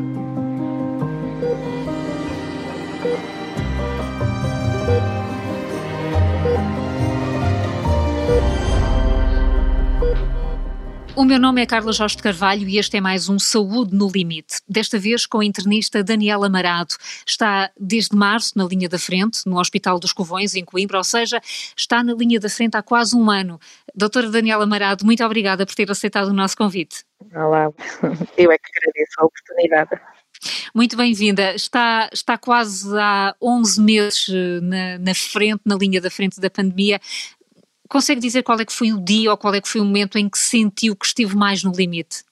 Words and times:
Thank 0.00 0.16
you. 0.16 0.29
O 11.20 11.24
meu 11.26 11.38
nome 11.38 11.60
é 11.60 11.66
Carla 11.66 11.92
Jorge 11.92 12.16
de 12.16 12.22
Carvalho 12.22 12.66
e 12.66 12.78
este 12.78 12.96
é 12.96 13.00
mais 13.00 13.28
um 13.28 13.38
Saúde 13.38 13.94
no 13.94 14.08
Limite. 14.08 14.62
Desta 14.66 14.98
vez 14.98 15.26
com 15.26 15.40
a 15.40 15.44
internista 15.44 16.02
Daniela 16.02 16.48
Marado. 16.48 16.94
Está 17.26 17.70
desde 17.78 18.16
março 18.16 18.56
na 18.56 18.64
linha 18.64 18.88
da 18.88 18.98
frente, 18.98 19.42
no 19.44 19.60
Hospital 19.60 20.00
dos 20.00 20.14
Covões, 20.14 20.54
em 20.54 20.64
Coimbra, 20.64 20.96
ou 20.96 21.04
seja, 21.04 21.38
está 21.76 22.02
na 22.02 22.14
linha 22.14 22.40
da 22.40 22.48
frente 22.48 22.74
há 22.74 22.82
quase 22.82 23.14
um 23.14 23.30
ano. 23.30 23.60
Doutora 23.94 24.30
Daniela 24.30 24.64
Marado, 24.64 25.04
muito 25.04 25.22
obrigada 25.22 25.66
por 25.66 25.74
ter 25.74 25.90
aceitado 25.90 26.28
o 26.28 26.32
nosso 26.32 26.56
convite. 26.56 27.04
Olá, 27.34 27.64
eu 28.38 28.50
é 28.50 28.56
que 28.56 28.70
agradeço 28.78 29.12
a 29.18 29.24
oportunidade. 29.26 29.90
Muito 30.74 30.96
bem-vinda. 30.96 31.54
Está, 31.54 32.08
está 32.10 32.38
quase 32.38 32.98
há 32.98 33.34
11 33.42 33.82
meses 33.82 34.26
eh, 34.30 34.60
na, 34.62 34.98
na 34.98 35.14
frente, 35.14 35.60
na 35.66 35.76
linha 35.76 36.00
da 36.00 36.10
frente 36.10 36.40
da 36.40 36.48
pandemia. 36.48 36.98
Consegue 37.90 38.20
dizer 38.20 38.44
qual 38.44 38.60
é 38.60 38.64
que 38.64 38.72
foi 38.72 38.92
o 38.92 39.00
dia 39.00 39.32
ou 39.32 39.36
qual 39.36 39.52
é 39.52 39.60
que 39.60 39.68
foi 39.68 39.80
o 39.80 39.84
momento 39.84 40.16
em 40.16 40.28
que 40.28 40.38
sentiu 40.38 40.94
que 40.94 41.04
esteve 41.04 41.34
mais 41.34 41.64
no 41.64 41.72
limite? 41.72 42.22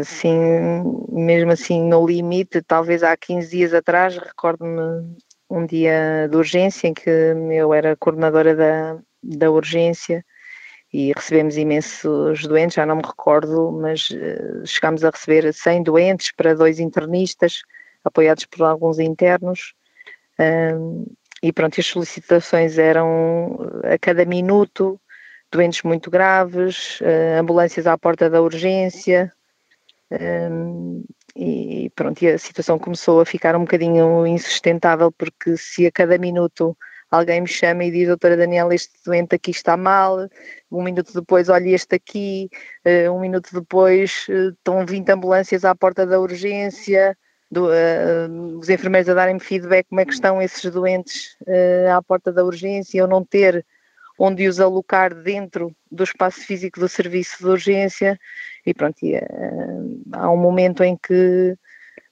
Assim, 0.00 0.38
mesmo 1.10 1.50
assim 1.50 1.82
no 1.82 2.06
limite, 2.06 2.62
talvez 2.62 3.02
há 3.02 3.16
15 3.16 3.50
dias 3.50 3.74
atrás, 3.74 4.16
recordo-me 4.16 5.16
um 5.50 5.66
dia 5.66 6.28
de 6.30 6.36
urgência 6.36 6.86
em 6.86 6.94
que 6.94 7.10
eu 7.10 7.74
era 7.74 7.96
coordenadora 7.96 8.54
da, 8.54 8.98
da 9.22 9.50
urgência 9.50 10.24
e 10.92 11.12
recebemos 11.12 11.56
imensos 11.56 12.46
doentes, 12.46 12.76
já 12.76 12.86
não 12.86 12.96
me 12.96 13.02
recordo, 13.02 13.72
mas 13.72 14.08
uh, 14.10 14.64
chegámos 14.64 15.04
a 15.04 15.10
receber 15.10 15.52
100 15.52 15.82
doentes 15.82 16.32
para 16.32 16.54
dois 16.54 16.78
internistas, 16.78 17.62
apoiados 18.04 18.44
por 18.46 18.64
alguns 18.64 19.00
internos. 19.00 19.74
E 21.42 21.52
pronto, 21.52 21.78
as 21.78 21.86
solicitações 21.86 22.78
eram 22.78 23.58
eh, 23.84 23.94
a 23.94 23.98
cada 23.98 24.24
minuto, 24.24 25.00
doentes 25.50 25.82
muito 25.82 26.10
graves, 26.10 27.00
uh, 27.00 27.40
ambulâncias 27.40 27.86
à 27.86 27.96
porta 27.96 28.28
da 28.28 28.42
urgência, 28.42 29.32
um, 30.10 31.04
e 31.34 31.90
pronto, 31.94 32.22
e 32.22 32.28
a 32.28 32.38
situação 32.38 32.78
começou 32.78 33.20
a 33.20 33.26
ficar 33.26 33.54
um 33.56 33.60
bocadinho 33.60 34.26
insustentável, 34.26 35.12
porque 35.12 35.56
se 35.56 35.86
a 35.86 35.92
cada 35.92 36.18
minuto 36.18 36.76
alguém 37.10 37.42
me 37.42 37.46
chama 37.46 37.84
e 37.84 37.90
diz, 37.90 38.08
doutora 38.08 38.36
Daniela, 38.36 38.74
este 38.74 38.92
doente 39.04 39.34
aqui 39.34 39.50
está 39.50 39.76
mal, 39.76 40.28
um 40.70 40.82
minuto 40.82 41.12
depois, 41.12 41.48
olha 41.48 41.68
este 41.68 41.94
aqui, 41.94 42.48
uh, 42.84 43.12
um 43.12 43.20
minuto 43.20 43.50
depois 43.52 44.26
estão 44.28 44.84
20 44.86 45.10
ambulâncias 45.10 45.64
à 45.64 45.74
porta 45.74 46.06
da 46.06 46.18
urgência, 46.18 47.16
do, 47.50 47.66
uh, 47.66 48.58
os 48.58 48.68
enfermeiros 48.68 49.08
a 49.08 49.14
darem-me 49.14 49.40
feedback 49.40 49.86
como 49.88 50.00
é 50.00 50.04
que 50.04 50.12
estão 50.12 50.42
esses 50.42 50.70
doentes 50.70 51.36
uh, 51.42 51.92
à 51.96 52.02
porta 52.02 52.32
da 52.32 52.44
urgência, 52.44 52.98
eu 52.98 53.06
não 53.06 53.24
ter 53.24 53.64
onde 54.18 54.48
os 54.48 54.60
alocar 54.60 55.14
dentro 55.14 55.74
do 55.90 56.02
espaço 56.02 56.40
físico 56.40 56.80
do 56.80 56.88
serviço 56.88 57.38
de 57.38 57.50
urgência. 57.50 58.18
E 58.64 58.72
pronto, 58.72 58.96
e, 59.02 59.16
uh, 59.16 60.02
há 60.12 60.30
um 60.30 60.36
momento 60.36 60.82
em 60.82 60.96
que 60.96 61.56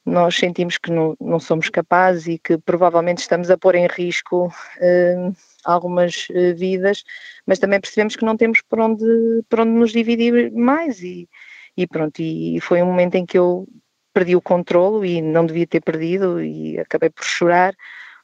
nós 0.04 0.36
sentimos 0.36 0.76
que 0.76 0.90
não, 0.90 1.16
não, 1.18 1.40
somos 1.40 1.70
capazes 1.70 2.26
e 2.26 2.38
que 2.38 2.58
provavelmente 2.58 3.18
estamos 3.18 3.50
a 3.50 3.56
pôr 3.56 3.74
em 3.74 3.86
risco 3.86 4.52
algumas 5.64 6.28
vidas, 6.56 7.02
mas 7.46 7.58
também 7.58 7.80
percebemos 7.80 8.14
que 8.14 8.22
não 8.22 8.36
temos 8.36 8.60
por 8.60 8.80
onde, 8.80 9.02
por 9.48 9.60
onde 9.60 9.70
nos 9.70 9.92
dividir 9.92 10.52
mais 10.52 11.00
e, 11.00 11.26
e 11.74 11.86
pronto, 11.86 12.20
e 12.20 12.60
foi 12.60 12.82
um 12.82 12.86
momento 12.86 13.14
em 13.14 13.24
que 13.24 13.38
eu 13.38 13.66
perdi 14.14 14.36
o 14.36 14.40
controlo 14.40 15.04
e 15.04 15.20
não 15.20 15.44
devia 15.44 15.66
ter 15.66 15.80
perdido 15.80 16.40
e 16.42 16.78
acabei 16.78 17.10
por 17.10 17.24
chorar 17.24 17.74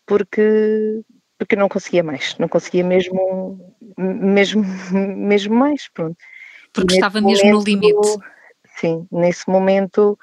porque 0.07 1.03
porque 1.37 1.57
não 1.57 1.71
conseguia 1.71 2.03
mais, 2.03 2.37
não 2.39 2.49
conseguia 2.49 2.85
mesmo 2.85 3.75
mesmo 3.97 4.63
mesmo 4.93 5.55
mais, 5.55 5.89
pronto. 5.89 6.17
Porque 6.73 6.95
estava 6.95 7.21
mesmo 7.21 7.47
momento, 7.47 7.59
no 7.59 7.65
limite. 7.65 8.19
Sim, 8.77 9.07
nesse 9.11 9.49
momento 9.49 10.19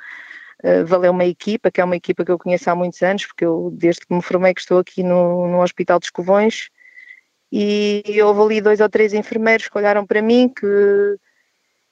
uh, 0.63 0.85
valeu 0.85 1.11
uma 1.11 1.25
equipa, 1.25 1.69
que 1.69 1.81
é 1.81 1.83
uma 1.83 1.95
equipa 1.95 2.23
que 2.23 2.31
eu 2.31 2.37
conheço 2.37 2.69
há 2.69 2.75
muitos 2.75 3.01
anos, 3.01 3.25
porque 3.25 3.45
eu 3.45 3.69
desde 3.73 4.05
que 4.05 4.13
me 4.13 4.21
formei 4.21 4.53
que 4.53 4.61
estou 4.61 4.79
aqui 4.79 5.03
no, 5.03 5.47
no 5.47 5.61
Hospital 5.61 5.99
dos 5.99 6.09
Covões 6.09 6.69
e 7.51 8.03
houve 8.21 8.41
ali 8.41 8.61
dois 8.61 8.79
ou 8.79 8.89
três 8.89 9.13
enfermeiros 9.13 9.67
que 9.67 9.77
olharam 9.77 10.05
para 10.05 10.21
mim, 10.21 10.49
que, 10.49 11.17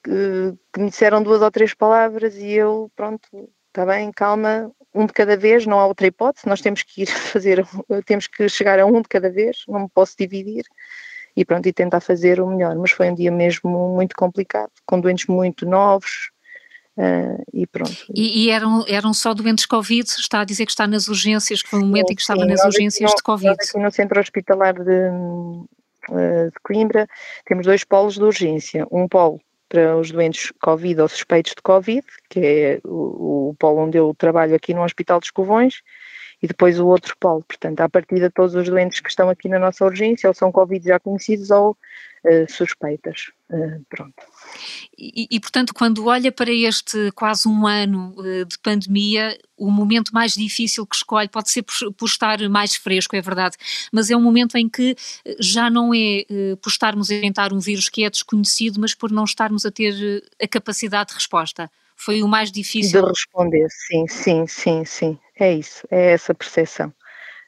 que 0.03 0.79
me 0.79 0.89
disseram 0.89 1.23
duas 1.23 1.41
ou 1.41 1.49
três 1.49 1.73
palavras 1.73 2.35
e 2.37 2.51
eu, 2.51 2.91
pronto, 2.95 3.27
está 3.75 3.85
bem, 3.85 4.09
calma, 4.11 4.71
um 4.93 5.05
de 5.05 5.11
cada 5.11 5.35
vez, 5.35 5.65
não 5.65 5.77
há 5.77 5.85
outra 5.85 6.07
hipótese, 6.07 6.47
nós 6.47 6.61
temos 6.61 6.81
que 6.81 7.03
ir 7.03 7.07
fazer, 7.11 7.67
temos 8.05 8.25
que 8.27 8.47
chegar 8.47 8.79
a 8.79 8.85
um 8.85 9.01
de 9.01 9.09
cada 9.09 9.29
vez, 9.29 9.63
não 9.67 9.81
me 9.81 9.89
posso 9.89 10.15
dividir 10.17 10.63
e 11.35 11.43
pronto, 11.43 11.67
e 11.67 11.73
tentar 11.73 11.99
fazer 11.99 12.39
o 12.39 12.47
melhor, 12.47 12.73
mas 12.77 12.91
foi 12.91 13.11
um 13.11 13.15
dia 13.15 13.29
mesmo 13.29 13.93
muito 13.93 14.15
complicado, 14.15 14.71
com 14.85 14.99
doentes 14.99 15.27
muito 15.27 15.65
novos, 15.65 16.31
Uh, 16.97 17.43
e 17.51 17.67
pronto. 17.67 18.05
E, 18.15 18.45
e, 18.45 18.49
eram, 18.49 18.85
eram 18.87 19.13
só 19.13 19.33
doentes 19.33 19.65
Covid? 19.65 20.09
Está 20.09 20.39
a 20.39 20.45
dizer 20.45 20.65
que 20.65 20.71
está 20.71 20.87
nas 20.87 21.09
urgências, 21.09 21.61
que 21.61 21.67
foi 21.67 21.79
um 21.79 21.87
momento 21.87 22.07
sim, 22.07 22.13
em 22.13 22.15
que 22.15 22.21
estava 22.21 22.39
sim, 22.39 22.47
nas 22.47 22.63
urgências 22.63 23.11
no, 23.11 23.17
de 23.17 23.21
Covid? 23.21 23.51
aqui 23.51 23.77
no 23.77 23.91
centro 23.91 24.17
hospitalar 24.17 24.73
de, 24.75 25.11
eh, 26.11 26.45
de 26.45 26.59
Coimbra 26.63 27.05
temos 27.45 27.65
dois 27.65 27.83
polos 27.83 28.13
de 28.13 28.23
urgência. 28.23 28.87
Um 28.89 29.09
polo 29.09 29.41
os 29.97 30.11
doentes 30.11 30.51
Covid 30.61 31.01
ou 31.01 31.07
suspeitos 31.07 31.53
de 31.55 31.61
Covid, 31.61 32.05
que 32.29 32.39
é 32.39 32.79
o, 32.83 33.49
o 33.49 33.55
polo 33.59 33.81
onde 33.81 33.97
eu 33.97 34.13
trabalho 34.17 34.55
aqui 34.55 34.73
no 34.73 34.83
Hospital 34.83 35.19
dos 35.19 35.31
Covões, 35.31 35.81
e 36.41 36.47
depois 36.47 36.79
o 36.79 36.87
outro 36.87 37.15
polo. 37.19 37.43
Portanto, 37.43 37.81
à 37.81 37.89
partida, 37.89 38.29
todos 38.29 38.55
os 38.55 38.67
doentes 38.67 38.99
que 38.99 39.09
estão 39.09 39.29
aqui 39.29 39.47
na 39.49 39.59
nossa 39.59 39.85
urgência 39.85 40.27
ou 40.27 40.33
são 40.33 40.51
Covid 40.51 40.85
já 40.85 40.99
conhecidos 40.99 41.49
ou 41.51 41.71
uh, 41.71 42.51
suspeitas. 42.51 43.31
Uh, 43.49 43.83
pronto. 43.89 44.23
E, 44.97 45.39
portanto, 45.39 45.73
quando 45.73 46.05
olha 46.05 46.31
para 46.31 46.51
este 46.51 47.11
quase 47.13 47.47
um 47.47 47.67
ano 47.67 48.13
uh, 48.17 48.45
de 48.45 48.57
pandemia, 48.59 49.37
o 49.57 49.69
momento 49.69 50.13
mais 50.13 50.33
difícil 50.33 50.85
que 50.85 50.95
escolhe 50.95 51.27
pode 51.27 51.51
ser 51.51 51.63
por, 51.63 52.05
estar 52.05 52.39
mais 52.49 52.75
fresco, 52.75 53.15
é 53.15 53.21
verdade, 53.21 53.55
mas 53.91 54.09
é 54.09 54.15
um 54.15 54.21
momento 54.21 54.57
em 54.57 54.69
que 54.69 54.95
já 55.39 55.69
não 55.69 55.93
é 55.93 56.25
por 56.61 56.69
estarmos 56.69 57.09
a 57.09 57.15
inventar 57.15 57.53
um 57.53 57.59
vírus 57.59 57.89
que 57.89 58.03
é 58.03 58.09
desconhecido, 58.09 58.79
mas 58.79 58.93
por 58.93 59.11
não 59.11 59.23
estarmos 59.23 59.65
a 59.65 59.71
ter 59.71 60.23
a 60.41 60.47
capacidade 60.47 61.09
de 61.09 61.15
resposta. 61.15 61.69
Foi 61.95 62.21
o 62.21 62.27
mais 62.27 62.51
difícil. 62.51 63.01
De 63.01 63.07
responder, 63.07 63.67
sim, 63.69 64.07
sim, 64.07 64.47
sim, 64.47 64.85
sim. 64.85 65.19
É 65.39 65.53
isso, 65.53 65.87
é 65.89 66.11
essa 66.11 66.33
percepção. 66.33 66.93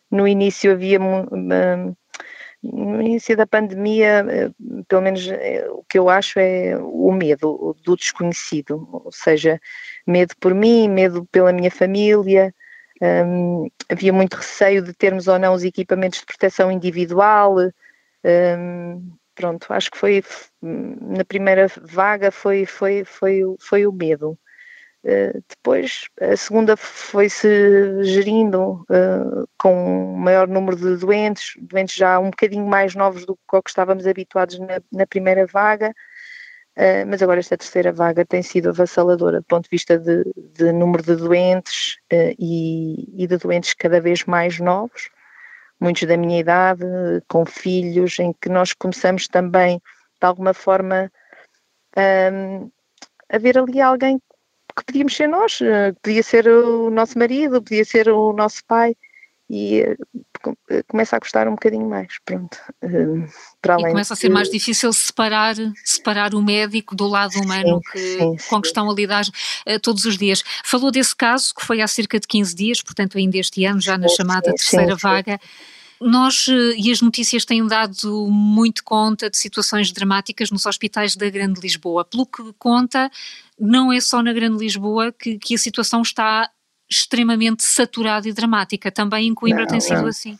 No 0.09 0.27
início 0.27 0.71
havia. 0.71 0.99
Um, 1.01 1.93
no 2.63 3.01
início 3.01 3.35
da 3.37 3.45
pandemia, 3.45 4.25
eh, 4.29 4.49
pelo 4.87 5.01
menos 5.01 5.27
eh, 5.27 5.67
o 5.69 5.83
que 5.83 5.97
eu 5.99 6.09
acho 6.09 6.39
é 6.39 6.77
o 6.77 7.11
medo 7.11 7.75
do 7.83 7.95
desconhecido, 7.95 8.87
ou 8.91 9.11
seja, 9.11 9.59
medo 10.05 10.35
por 10.39 10.53
mim, 10.53 10.89
medo 10.89 11.25
pela 11.31 11.53
minha 11.53 11.71
família. 11.71 12.53
Um, 13.01 13.69
havia 13.89 14.11
muito 14.11 14.35
receio 14.35 14.81
de 14.81 14.93
termos 14.93 15.27
ou 15.27 15.37
não 15.37 15.53
os 15.53 15.63
equipamentos 15.63 16.19
de 16.19 16.25
proteção 16.25 16.71
individual. 16.71 17.55
Um, 18.23 19.15
pronto, 19.35 19.71
acho 19.71 19.91
que 19.91 19.97
foi 19.97 20.23
na 20.61 21.23
primeira 21.23 21.67
vaga 21.83 22.31
foi, 22.31 22.65
foi, 22.65 23.03
foi, 23.05 23.41
foi 23.59 23.85
o 23.85 23.91
medo. 23.91 24.37
Uh, 25.03 25.41
depois, 25.47 26.05
a 26.19 26.35
segunda 26.35 26.75
foi-se 26.75 28.03
gerindo 28.03 28.85
uh, 28.89 29.47
com 29.57 30.13
um 30.13 30.17
maior 30.17 30.47
número 30.47 30.75
de 30.75 30.97
doentes, 30.97 31.53
doentes 31.61 31.95
já 31.95 32.19
um 32.19 32.29
bocadinho 32.29 32.65
mais 32.65 32.95
novos 32.95 33.25
do 33.25 33.35
que 33.35 33.61
estávamos 33.69 34.07
habituados 34.07 34.59
na, 34.59 34.81
na 34.91 35.05
primeira 35.05 35.45
vaga, 35.45 35.91
uh, 35.91 37.07
mas 37.07 37.21
agora 37.21 37.39
esta 37.39 37.57
terceira 37.57 37.93
vaga 37.93 38.25
tem 38.25 38.41
sido 38.41 38.69
avassaladora 38.69 39.39
do 39.39 39.45
ponto 39.45 39.65
de 39.65 39.69
vista 39.69 39.97
de, 39.97 40.23
de 40.35 40.71
número 40.73 41.03
de 41.03 41.15
doentes 41.15 41.97
e, 42.11 43.23
e, 43.23 43.27
de 43.27 43.37
doentes 43.37 43.73
cada 43.75 44.01
vez 44.01 44.25
mais 44.25 44.59
novos, 44.59 45.09
muitos 45.79 46.03
da 46.07 46.17
minha 46.17 46.39
idade, 46.39 46.83
com 47.29 47.45
filhos, 47.45 48.17
em 48.19 48.33
que 48.33 48.49
nós 48.49 48.73
começamos 48.73 49.27
também, 49.27 49.77
de 50.19 50.27
alguma 50.27 50.53
forma, 50.53 51.11
um, 51.95 52.69
a 53.29 53.37
ver 53.37 53.57
ali 53.57 53.79
alguém 53.79 54.19
que 54.77 54.85
podíamos 54.85 55.15
ser 55.15 55.27
nós, 55.27 55.59
eh, 55.61 55.93
podia 56.01 56.23
ser 56.23 56.47
o 56.47 56.89
nosso 56.89 57.17
marido, 57.17 57.61
podia 57.61 57.83
ser 57.83 58.09
o 58.09 58.31
nosso 58.33 58.61
pai 58.67 58.95
e 59.49 59.79
eh, 59.79 60.83
começa 60.87 61.15
a 61.15 61.19
custar 61.19 61.47
um 61.47 61.51
bocadinho 61.51 61.89
mais, 61.89 62.07
pronto. 62.23 62.57
Para 63.61 63.75
além 63.75 63.87
e 63.87 63.89
começa 63.89 64.13
a 64.13 64.17
ser 64.17 64.29
mais 64.29 64.49
difícil 64.49 64.91
separar, 64.93 65.55
separar 65.83 66.35
o 66.35 66.41
médico 66.41 66.95
do 66.95 67.07
lado 67.07 67.39
humano 67.39 67.81
sim, 67.85 67.91
que, 67.91 67.99
sim, 67.99 68.49
com 68.49 68.61
que 68.61 68.67
estão 68.67 68.89
a 68.89 68.93
lidar 68.93 69.23
uh, 69.25 69.79
todos 69.81 70.05
os 70.05 70.17
dias. 70.17 70.43
Falou 70.63 70.91
desse 70.91 71.15
caso 71.15 71.53
que 71.55 71.65
foi 71.65 71.81
há 71.81 71.87
cerca 71.87 72.19
de 72.19 72.27
15 72.27 72.55
dias, 72.55 72.81
portanto 72.81 73.17
ainda 73.17 73.37
este 73.37 73.65
ano, 73.65 73.81
já 73.81 73.97
na 73.97 74.07
chamada 74.07 74.53
terceira 74.53 74.95
vaga. 74.95 75.39
Nós 75.99 76.47
eh, 76.47 76.75
e 76.77 76.91
as 76.91 77.01
notícias 77.01 77.45
têm 77.45 77.65
dado 77.65 78.27
muito 78.29 78.83
conta 78.83 79.29
de 79.29 79.37
situações 79.37 79.91
dramáticas 79.91 80.51
nos 80.51 80.65
hospitais 80.65 81.15
da 81.15 81.29
Grande 81.29 81.59
Lisboa. 81.59 82.05
Pelo 82.05 82.25
que 82.25 82.53
conta, 82.59 83.09
não 83.59 83.91
é 83.91 83.99
só 83.99 84.21
na 84.21 84.33
Grande 84.33 84.57
Lisboa 84.57 85.11
que, 85.11 85.37
que 85.37 85.55
a 85.55 85.57
situação 85.57 86.01
está 86.01 86.49
extremamente 86.89 87.63
saturada 87.63 88.27
e 88.27 88.33
dramática. 88.33 88.91
Também 88.91 89.27
em 89.27 89.33
Coimbra 89.33 89.63
não, 89.63 89.67
tem 89.67 89.81
sido 89.81 90.01
não. 90.01 90.07
assim. 90.07 90.37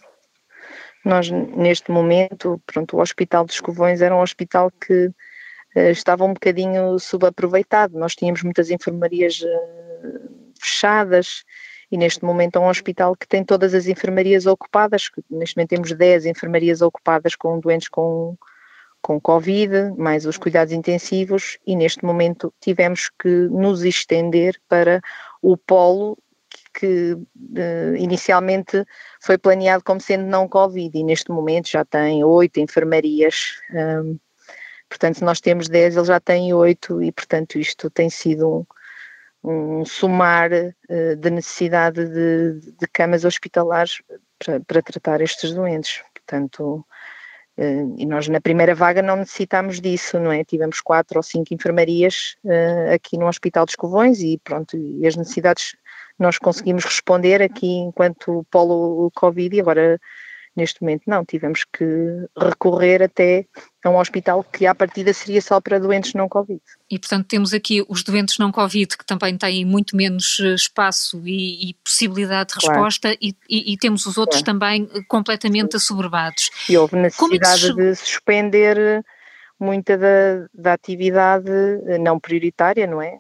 Nós, 1.04 1.30
neste 1.30 1.92
momento, 1.92 2.62
pronto, 2.66 2.98
o 2.98 3.02
Hospital 3.02 3.46
dos 3.46 3.60
Covões 3.60 4.02
era 4.02 4.16
um 4.16 4.22
hospital 4.22 4.72
que 4.72 5.08
uh, 5.08 5.80
estava 5.92 6.26
um 6.26 6.34
bocadinho 6.34 7.00
subaproveitado. 7.00 7.98
Nós 7.98 8.16
tínhamos 8.16 8.44
muitas 8.44 8.70
enfermarias 8.70 9.42
uh, 9.42 10.54
fechadas 10.60 11.44
e 11.92 11.98
neste 11.98 12.24
momento 12.24 12.58
é 12.58 12.60
um 12.60 12.68
hospital 12.68 13.16
que 13.16 13.28
tem 13.28 13.44
todas 13.44 13.74
as 13.74 13.88
enfermarias 13.88 14.46
ocupadas. 14.46 15.10
Neste 15.30 15.56
momento 15.56 15.70
temos 15.70 15.92
10 15.94 16.26
enfermarias 16.26 16.82
ocupadas 16.82 17.36
com 17.36 17.60
doentes 17.60 17.88
com, 17.88 18.36
com 19.02 19.20
Covid, 19.20 19.94
mais 19.98 20.26
os 20.26 20.38
cuidados 20.38 20.74
intensivos, 20.74 21.58
e 21.66 21.76
neste 21.76 22.04
momento 22.04 22.54
tivemos 22.60 23.10
que 23.10 23.30
nos 23.30 23.84
estender 23.84 24.60
para 24.68 25.02
o 25.42 25.56
polo 25.56 26.18
que 26.74 27.14
uh, 27.14 27.96
inicialmente 27.98 28.86
foi 29.20 29.38
planeado 29.38 29.84
como 29.84 30.00
sendo 30.00 30.26
não 30.26 30.48
Covid 30.48 30.96
e 30.98 31.04
neste 31.04 31.32
momento 31.32 31.70
já 31.70 31.84
tem 31.84 32.24
oito 32.24 32.60
enfermarias. 32.60 33.54
Um, 33.74 34.20
portanto, 34.88 35.24
nós 35.24 35.42
temos 35.42 35.68
dez, 35.68 35.96
ele 35.96 36.06
já 36.06 36.20
tem 36.20 36.54
oito 36.54 37.02
e, 37.02 37.12
portanto, 37.12 37.58
isto 37.58 37.90
tem 37.90 38.10
sido 38.10 38.48
um, 38.48 38.66
um 39.44 39.86
somar 39.86 40.52
uh, 40.52 41.16
de 41.16 41.30
necessidade 41.30 42.06
de, 42.06 42.60
de 42.78 42.88
camas 42.92 43.26
hospitalares 43.26 44.02
para, 44.66 44.82
tratar 44.82 45.22
estes 45.22 45.54
doentes. 45.54 46.02
Portanto, 46.14 46.86
uh, 47.58 47.96
e 47.98 48.06
nós 48.06 48.28
na 48.28 48.42
primeira 48.42 48.76
vaga 48.76 49.02
não 49.02 49.18
necessitámos 49.18 49.80
disso, 49.80 50.20
não 50.20 50.32
é? 50.32 50.44
Tivemos 50.44 50.82
quatro 50.82 51.18
ou 51.18 51.24
cinco 51.24 51.54
enfermarias 51.54 52.36
aqui 52.94 53.18
no 53.18 53.28
Hospital 53.28 53.66
dos 53.66 53.76
Covões 53.76 54.22
e 54.22 54.40
pronto, 54.44 54.78
e 54.78 55.06
as 55.08 55.16
necessidades 55.16 55.76
nós 56.20 56.38
conseguimos 56.38 56.84
responder 56.84 57.42
aqui 57.42 57.68
enquanto 57.68 58.46
polo 58.50 59.12
Covid 59.16 59.56
e 59.56 59.62
agora 59.62 60.00
neste 60.58 60.82
momento 60.82 61.04
não, 61.08 61.24
tivemos 61.24 61.64
que 61.64 61.86
recorrer 62.36 63.04
até 63.04 63.46
a 63.86 63.90
um 63.90 63.98
hospital 63.98 64.44
que 64.44 64.66
à 64.66 64.74
partida 64.74 65.14
seria 65.14 65.42
só 65.42 65.62
para 65.62 65.80
doentes 65.80 66.14
não 66.14 66.28
Covid. 66.28 66.60
E 66.90 67.00
portanto 67.00 67.28
temos 67.28 67.54
aqui 67.54 67.86
os 67.88 68.04
doentes 68.04 68.38
não 68.40 68.52
Covid 68.52 68.98
que 68.98 69.06
também 69.06 69.38
têm 69.38 69.64
muito 69.64 69.96
menos 69.96 70.40
eh, 70.42 70.56
espaço 70.56 71.22
e, 71.26 71.70
e 71.70 71.74
possibilidade 71.76 72.54
de 72.54 72.56
resposta 72.56 73.10
claro. 73.10 73.20
e, 73.22 73.36
e, 73.48 73.74
e, 73.74 73.78
temos 73.78 74.06
os 74.06 74.18
outros 74.18 74.42
claro. 74.42 74.60
também 74.60 74.90
eh, 74.94 75.02
completamente 75.08 75.76
assoberbados. 75.76 76.50
E 76.68 76.78
houve 76.78 76.98
é 76.98 77.04
necessidade 77.04 77.70
é 77.70 77.74
de 77.74 77.96
suspender 77.96 79.06
muita 79.60 79.98
da, 79.98 80.48
da 80.54 80.74
atividade 80.74 81.52
eh, 81.88 81.98
não 82.00 82.20
prioritária, 82.20 82.88
não 82.88 83.02
é? 83.02 83.20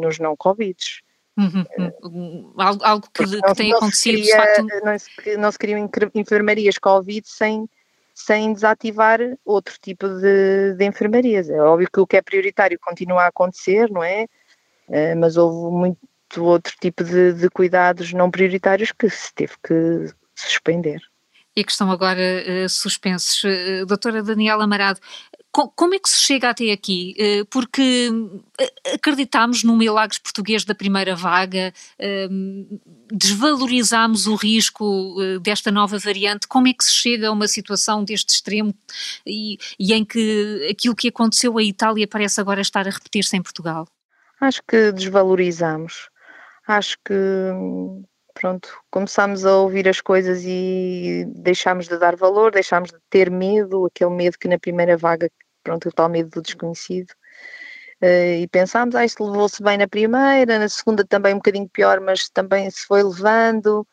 nos 0.00 0.18
não 0.18 0.36
Covids. 0.36 1.05
Uhum, 1.36 1.64
uhum. 2.02 2.52
Algo, 2.56 2.84
algo 2.84 3.08
que, 3.12 3.24
que 3.24 3.54
tem 3.54 3.72
acontecido. 3.72 4.16
Queria, 4.16 4.36
facto... 4.36 4.66
não, 4.84 4.98
se, 4.98 5.36
não 5.36 5.52
se 5.52 5.58
criam 5.58 5.90
enfermarias 6.14 6.78
Covid 6.78 7.28
sem, 7.28 7.68
sem 8.14 8.52
desativar 8.52 9.20
outro 9.44 9.74
tipo 9.80 10.08
de, 10.08 10.74
de 10.74 10.84
enfermarias. 10.84 11.50
É 11.50 11.60
óbvio 11.60 11.88
que 11.92 12.00
o 12.00 12.06
que 12.06 12.16
é 12.16 12.22
prioritário 12.22 12.78
continua 12.80 13.24
a 13.24 13.28
acontecer, 13.28 13.90
não 13.90 14.02
é? 14.02 14.26
Uh, 14.88 15.16
mas 15.18 15.36
houve 15.36 15.76
muito 15.76 15.98
outro 16.38 16.74
tipo 16.80 17.04
de, 17.04 17.34
de 17.34 17.50
cuidados 17.50 18.12
não 18.12 18.30
prioritários 18.30 18.92
que 18.92 19.10
se 19.10 19.34
teve 19.34 19.52
que 19.62 20.06
suspender 20.34 21.00
e 21.56 21.64
que 21.64 21.72
estão 21.72 21.90
agora 21.90 22.20
uh, 22.20 22.68
suspensos. 22.68 23.42
Uh, 23.42 23.86
doutora 23.86 24.22
Daniela 24.22 24.64
Amarado, 24.64 25.00
como 25.74 25.94
é 25.94 25.98
que 25.98 26.08
se 26.08 26.18
chega 26.18 26.50
até 26.50 26.70
aqui? 26.70 27.14
Eh, 27.18 27.44
porque 27.50 28.10
eh, 28.60 28.94
acreditámos 28.94 29.64
no 29.64 29.76
milagre 29.76 30.18
português 30.20 30.64
da 30.64 30.74
primeira 30.74 31.14
vaga, 31.14 31.72
ehm, 31.98 32.66
desvalorizámos 33.10 34.26
o 34.26 34.34
risco 34.34 35.16
eh, 35.20 35.38
desta 35.38 35.70
nova 35.70 35.98
variante. 35.98 36.46
Como 36.46 36.68
é 36.68 36.74
que 36.74 36.84
se 36.84 36.92
chega 36.92 37.28
a 37.28 37.32
uma 37.32 37.48
situação 37.48 38.04
deste 38.04 38.34
extremo 38.34 38.74
e, 39.26 39.56
e 39.78 39.94
em 39.94 40.04
que 40.04 40.68
aquilo 40.70 40.94
que 40.94 41.08
aconteceu 41.08 41.56
à 41.56 41.62
Itália 41.62 42.06
parece 42.06 42.40
agora 42.40 42.60
estar 42.60 42.86
a 42.86 42.90
repetir-se 42.90 43.36
em 43.36 43.42
Portugal? 43.42 43.88
Acho 44.40 44.60
que 44.68 44.92
desvalorizamos. 44.92 46.10
Acho 46.66 46.98
que 47.04 47.14
pronto, 48.34 48.68
começámos 48.90 49.46
a 49.46 49.56
ouvir 49.56 49.88
as 49.88 50.00
coisas 50.00 50.42
e 50.44 51.24
deixámos 51.34 51.88
de 51.88 51.96
dar 51.98 52.16
valor, 52.16 52.52
deixámos 52.52 52.90
de 52.90 52.98
ter 53.08 53.30
medo, 53.30 53.86
aquele 53.86 54.10
medo 54.10 54.38
que 54.38 54.48
na 54.48 54.58
primeira 54.58 54.96
vaga 54.96 55.30
pronto, 55.66 55.88
o 55.88 55.92
tal 55.92 56.08
medo 56.08 56.30
do 56.30 56.42
desconhecido. 56.42 57.10
Uh, 58.00 58.38
e 58.42 58.48
pensámos, 58.48 58.94
ah, 58.94 59.04
isto 59.04 59.24
levou-se 59.24 59.60
bem 59.60 59.76
na 59.76 59.88
primeira, 59.88 60.60
na 60.60 60.68
segunda 60.68 61.04
também 61.04 61.34
um 61.34 61.38
bocadinho 61.38 61.68
pior, 61.68 62.00
mas 62.00 62.28
também 62.28 62.70
se 62.70 62.86
foi 62.86 63.02
levando. 63.02 63.86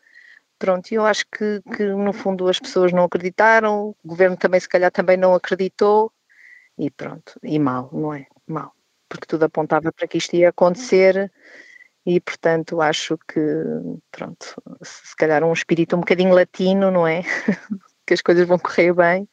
Pronto, 0.60 0.92
eu 0.92 1.04
acho 1.04 1.26
que, 1.32 1.62
que 1.76 1.84
no 1.86 2.14
fundo 2.14 2.48
as 2.48 2.60
pessoas 2.60 2.94
não 2.94 3.06
acreditaram, 3.06 3.90
o 3.90 3.96
governo 4.06 4.38
também 4.38 4.60
se 4.60 4.70
calhar 4.70 4.92
também 4.92 5.18
não 5.18 5.34
acreditou, 5.34 6.12
e 6.78 6.92
pronto, 6.92 7.34
e 7.44 7.58
mal, 7.58 7.90
não 7.92 8.14
é? 8.14 8.28
Mal, 8.46 8.72
porque 9.10 9.26
tudo 9.26 9.46
apontava 9.46 9.92
para 9.92 10.08
que 10.08 10.18
isto 10.18 10.36
ia 10.36 10.50
acontecer 10.50 11.32
e 12.06 12.20
portanto 12.20 12.82
acho 12.82 13.18
que, 13.28 13.40
pronto, 14.12 14.62
se 14.84 15.16
calhar 15.16 15.44
um 15.44 15.54
espírito 15.54 15.96
um 15.96 16.02
bocadinho 16.02 16.36
latino, 16.36 16.92
não 16.92 17.08
é? 17.08 17.24
que 18.06 18.14
as 18.14 18.22
coisas 18.22 18.48
vão 18.48 18.60
correr 18.60 18.94
bem, 18.94 19.28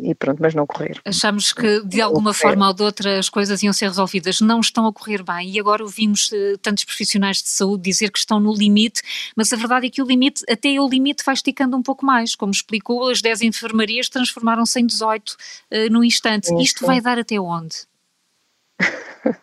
e 0.00 0.14
pronto, 0.14 0.40
mas 0.40 0.54
não 0.54 0.66
correr. 0.66 1.00
Achamos 1.04 1.52
que 1.52 1.80
de 1.84 2.00
alguma 2.00 2.32
forma 2.32 2.68
ou 2.68 2.74
de 2.74 2.82
outra 2.82 3.18
as 3.18 3.28
coisas 3.28 3.62
iam 3.62 3.72
ser 3.72 3.86
resolvidas, 3.86 4.40
não 4.40 4.60
estão 4.60 4.86
a 4.86 4.92
correr 4.92 5.22
bem 5.22 5.50
e 5.50 5.58
agora 5.58 5.82
ouvimos 5.82 6.30
uh, 6.30 6.58
tantos 6.60 6.84
profissionais 6.84 7.42
de 7.42 7.48
saúde 7.48 7.82
dizer 7.82 8.10
que 8.10 8.18
estão 8.18 8.38
no 8.38 8.54
limite, 8.54 9.02
mas 9.36 9.52
a 9.52 9.56
verdade 9.56 9.86
é 9.86 9.90
que 9.90 10.00
o 10.00 10.06
limite, 10.06 10.44
até 10.48 10.80
o 10.80 10.88
limite 10.88 11.24
vai 11.24 11.34
esticando 11.34 11.76
um 11.76 11.82
pouco 11.82 12.06
mais, 12.06 12.34
como 12.34 12.52
explicou, 12.52 13.08
as 13.08 13.20
10 13.20 13.42
enfermarias 13.42 14.08
transformaram-se 14.08 14.80
em 14.80 14.86
18 14.86 15.30
uh, 15.30 15.36
no 15.90 16.04
instante. 16.04 16.48
Sim, 16.48 16.58
Isto 16.58 16.86
vai 16.86 17.00
dar 17.00 17.18
até 17.18 17.38
onde? 17.40 17.76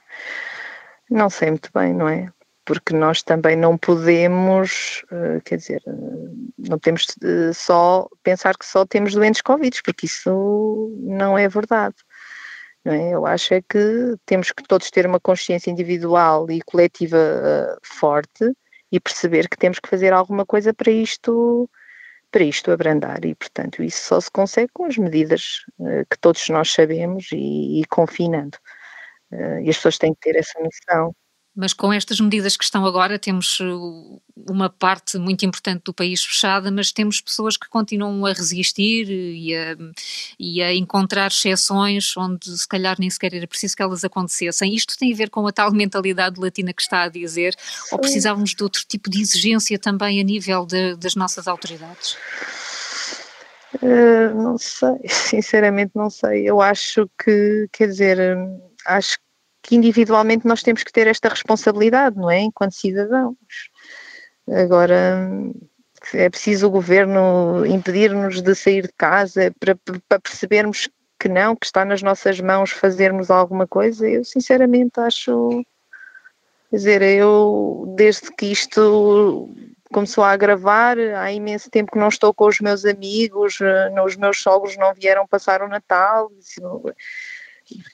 não 1.10 1.30
sei 1.30 1.51
muito 1.51 1.69
bem, 1.74 1.94
não 1.94 2.07
é? 2.07 2.31
Porque 2.69 2.94
nós 2.94 3.24
também 3.24 3.56
não 3.56 3.75
podemos, 3.75 5.04
eh, 5.12 5.42
quer 5.44 5.56
dizer, 5.57 5.81
eh, 5.88 5.92
não 6.69 6.77
temos 6.77 7.07
só 7.56 8.07
pensar 8.21 8.56
que 8.56 8.63
só 8.63 8.86
temos 8.86 9.16
doentes 9.16 9.42
Covid, 9.42 9.81
porque 9.83 10.06
isso 10.06 10.95
não 11.01 11.36
é 11.36 11.50
verdade. 11.50 11.95
Não 12.86 12.94
é? 12.94 13.16
Eu 13.16 13.25
acho 13.25 13.56
é 13.56 13.62
que 13.63 14.16
temos 14.24 14.51
que 14.51 14.62
todos 14.62 14.92
ter 14.92 15.07
uma 15.07 15.19
consciência 15.19 15.71
individual 15.71 16.45
e 16.51 16.62
coletiva 16.62 17.18
eh, 17.18 17.75
forte 17.83 18.53
e 18.91 19.00
perceber 19.00 19.50
que 19.50 19.58
temos 19.58 19.79
que 19.79 19.89
fazer 19.89 20.13
alguma 20.13 20.46
coisa 20.46 20.72
para 20.72 20.91
isto 20.91 21.67
para 22.32 22.43
isto 22.43 22.72
abrandar 22.72 23.25
e 23.25 23.34
portanto 23.36 23.82
isso 23.84 24.03
só 24.05 24.22
se 24.22 24.29
consegue 24.32 24.70
com 24.74 24.86
as 24.86 24.98
medidas 24.98 25.65
que 26.10 26.17
todos 26.22 26.48
nós 26.50 26.72
sabemos 26.72 27.29
e, 27.32 27.82
e 27.82 27.86
confinando 27.88 28.58
e 29.63 29.70
as 29.70 29.77
pessoas 29.77 29.98
têm 29.98 30.13
que 30.13 30.22
ter 30.22 30.38
essa 30.38 30.60
noção 30.60 31.15
mas 31.60 31.74
com 31.74 31.92
estas 31.92 32.22
medidas 32.22 32.56
que 32.56 32.63
estão 32.63 32.86
agora, 32.86 33.20
temos 33.20 33.60
uh, 33.60 34.22
uma 34.50 34.70
parte 34.70 35.18
muito 35.18 35.44
importante 35.44 35.82
do 35.84 35.94
país 35.94 36.24
fechada, 36.24 36.72
mas 36.72 36.94
temos 36.94 37.20
pessoas 37.20 37.58
que 37.58 37.68
continuam 37.68 38.25
a 38.25 38.32
resistir 38.32 39.10
e 39.10 39.54
a, 39.54 39.75
e 40.39 40.62
a 40.62 40.74
encontrar 40.74 41.28
exceções 41.28 42.16
onde 42.16 42.58
se 42.58 42.66
calhar 42.66 42.96
nem 42.98 43.10
sequer 43.10 43.34
era 43.34 43.46
preciso 43.46 43.75
que 43.75 43.84
elas 43.84 44.06
acontecessem. 44.06 44.74
Isto 44.74 44.98
tem 44.98 45.12
a 45.12 45.16
ver 45.18 45.30
com 45.30 45.46
a 45.46 45.51
tal 45.51 45.70
mentalidade 45.74 46.39
latina 46.39 46.72
que 46.72 46.82
está 46.82 47.04
a 47.04 47.10
dizer, 47.10 47.54
ou 47.92 48.00
precisávamos 48.00 48.56
de 48.56 48.63
outro 48.63 48.86
tipo 48.88 49.10
de 49.10 49.22
exigência 49.22 49.78
também 49.78 50.22
a 50.22 50.24
nível 50.24 50.66
de, 50.66 50.96
das 50.96 51.16
nossas 51.16 51.46
autoridades? 51.46 52.16
Uh, 53.84 54.34
não 54.34 54.58
sei, 54.58 54.96
sinceramente 55.10 55.92
não 55.94 56.10
sei. 56.10 56.50
Eu 56.50 56.62
acho 56.62 57.10
que, 57.22 57.68
quer 57.74 57.89
dizer, 57.89 58.18
acho 58.86 59.20
que 59.62 59.75
individualmente 59.75 60.48
nós 60.48 60.63
temos 60.63 60.84
que 60.84 60.92
ter 60.92 61.08
esta 61.08 61.30
responsabilidade, 61.30 62.16
não 62.18 62.30
é? 62.30 62.39
Enquanto 62.39 62.74
cidadãos. 62.74 63.36
Agora, 64.48 65.30
é 66.13 66.30
preciso 66.30 66.68
o 66.68 66.72
governo 66.72 67.66
impedir-nos 67.66 68.42
de 68.42 68.56
sair 68.56 68.84
de 68.84 68.94
casa 68.94 69.54
para, 69.60 69.78
para 70.08 70.20
percebermos 70.20 70.89
que 71.20 71.28
não, 71.28 71.56
que 71.56 71.66
está 71.66 71.84
nas 71.84 72.01
nossas 72.01 72.39
mãos 72.39 72.72
fazermos 72.72 73.30
alguma 73.30 73.68
coisa. 73.68 74.08
Eu, 74.08 74.24
sinceramente, 74.24 75.00
acho. 75.00 75.63
Quer 76.70 76.75
dizer, 76.75 77.01
eu, 77.01 77.94
desde 77.98 78.32
que 78.36 78.46
isto 78.46 79.50
começou 79.92 80.24
a 80.24 80.32
agravar, 80.32 80.98
há 80.98 81.32
imenso 81.32 81.70
tempo 81.70 81.92
que 81.92 81.98
não 81.98 82.10
estou 82.10 82.34
com 82.34 82.46
os 82.46 82.60
meus 82.60 82.86
amigos, 82.86 83.58
os 84.06 84.16
meus 84.16 84.39
sogros 84.39 84.78
não 84.78 84.94
vieram 84.94 85.28
passar 85.28 85.63
o 85.63 85.68
Natal 85.68 86.32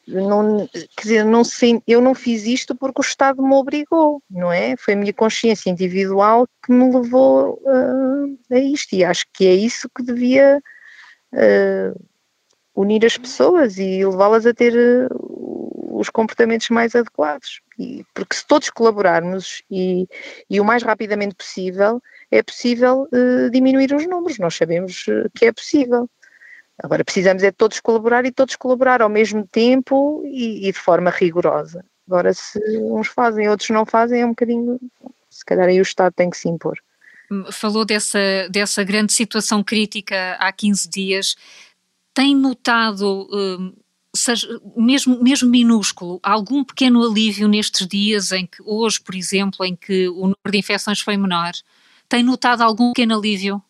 não, 0.08 0.68
quer 0.68 1.02
dizer, 1.02 1.26
não 1.26 1.44
sei, 1.44 1.82
eu 1.88 2.02
não 2.02 2.14
fiz 2.14 2.46
isto 2.46 2.76
porque 2.76 3.02
o 3.02 3.04
Estado 3.04 3.42
me 3.42 3.54
obrigou, 3.54 4.22
não 4.30 4.52
é? 4.52 4.76
Foi 4.78 4.94
a 4.94 4.98
minha 4.98 5.14
consciência 5.14 5.70
individual 5.70 6.48
que 6.64 6.72
me 6.72 6.94
levou 6.94 7.62
uh, 7.64 8.38
a 8.52 8.60
isto 8.60 8.94
e 8.94 9.04
acho 9.04 9.26
que 9.34 9.46
é 9.48 9.54
isso 9.54 9.90
que 9.96 10.04
devia 10.04 10.62
uh, 11.34 12.06
unir 12.76 13.06
as 13.06 13.18
pessoas 13.18 13.78
e 13.78 14.06
levá-las 14.06 14.46
a 14.46 14.54
ter 14.54 14.74
uh, 14.74 15.98
os 15.98 16.10
comportamentos 16.10 16.70
mais 16.70 16.96
adequados. 16.96 17.62
E, 17.80 18.06
porque 18.14 18.36
se 18.36 18.46
todos 18.46 18.70
colaborarmos 18.70 19.64
e, 19.72 20.08
e 20.50 20.60
o 20.60 20.66
mais 20.66 20.84
rapidamente 20.84 21.36
possível, 21.36 22.02
é 22.32 22.42
possível 22.44 23.08
diminuir 23.52 23.94
os 23.94 24.06
números, 24.08 24.40
nós 24.40 24.56
sabemos 24.56 25.06
que 25.34 25.46
é 25.46 25.52
possível. 25.54 26.10
Agora 26.82 27.04
precisamos 27.04 27.42
é 27.44 27.52
todos 27.52 27.80
colaborar 27.80 28.26
e 28.26 28.32
todos 28.32 28.56
colaborar 28.56 29.02
ao 29.02 29.10
mesmo 29.10 29.48
tempo 29.48 30.24
e, 30.26 30.68
e, 30.68 30.72
de 30.72 30.80
forma 30.80 31.10
rigorosa. 31.10 31.86
Agora, 32.08 32.34
se 32.34 32.60
uns 32.78 33.08
fazem, 33.08 33.50
outros 33.50 33.70
não 33.70 33.86
fazem, 33.86 34.22
é 34.22 34.26
um 34.26 34.30
bocadinho. 34.30 34.80
Se 35.30 35.44
calhar 35.44 35.68
aí 35.68 35.80
o 35.80 35.84
Estado 35.84 36.14
tem 36.14 36.30
que 36.30 36.38
se 36.38 36.48
impor. 36.48 36.78
Falou 37.52 37.84
dessa, 37.84 38.20
dessa 38.52 38.84
grande 38.84 39.14
situação 39.14 39.64
crítica 39.64 40.34
há 40.40 40.52
15 40.52 40.90
dias. 40.90 41.36
Tem 42.14 42.36
notado, 42.36 43.28
hum, 43.32 43.74
seja, 44.16 44.48
mesmo, 44.78 45.22
mesmo 45.24 45.50
minúsculo, 45.50 46.20
algum 46.22 46.64
pequeno 46.64 47.04
alívio 47.04 47.48
nestes 47.48 47.88
dias 47.88 48.32
em 48.32 48.46
que, 48.46 48.62
hoje, 48.64 49.02
por 49.02 49.16
exemplo, 49.16 49.66
em 49.66 49.76
que 49.76 50.08
o 50.10 50.22
número 50.22 50.52
de 50.52 50.58
infecções 50.58 51.00
foi 51.00 51.18
menor? 51.18 51.54
Tem 52.08 52.22
notado 52.22 52.62
algum 52.62 52.94
pequeno 52.94 53.18
alívio? 53.18 53.62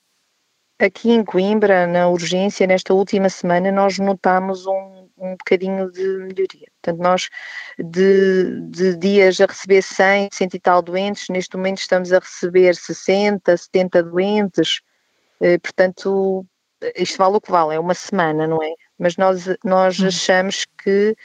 Aqui 0.77 1.09
em 1.09 1.23
Coimbra, 1.23 1.87
na 1.87 2.09
urgência, 2.09 2.67
nesta 2.67 2.93
última 2.93 3.29
semana, 3.29 3.71
nós 3.71 3.97
notámos 3.97 4.65
um, 4.65 5.09
um 5.17 5.31
bocadinho 5.31 5.89
de 5.89 6.01
melhoria. 6.01 6.67
Portanto, 6.81 7.01
nós 7.01 7.29
de, 7.79 8.59
de, 8.69 8.97
dias 8.97 9.39
a 9.39 9.45
receber 9.45 9.81
100, 9.81 10.29
100 10.33 10.49
e 10.53 10.59
tal 10.59 10.81
doentes, 10.81 11.29
neste 11.29 11.55
momento 11.55 11.77
estamos 11.77 12.11
a 12.11 12.19
receber 12.19 12.75
60, 12.75 13.55
70 13.55 14.03
doentes. 14.03 14.81
Eh, 15.39 15.57
portanto, 15.59 16.45
isto 16.95 17.17
vale 17.17 17.37
o 17.37 17.41
que 17.41 17.51
vale, 17.51 17.75
é 17.75 17.79
uma 17.79 17.93
semana, 17.93 18.45
não 18.45 18.61
é? 18.61 18.73
Mas 18.99 19.15
nós, 19.15 19.45
nós 19.63 19.97
hum. 19.99 20.07
achamos 20.07 20.65
que 20.83 21.15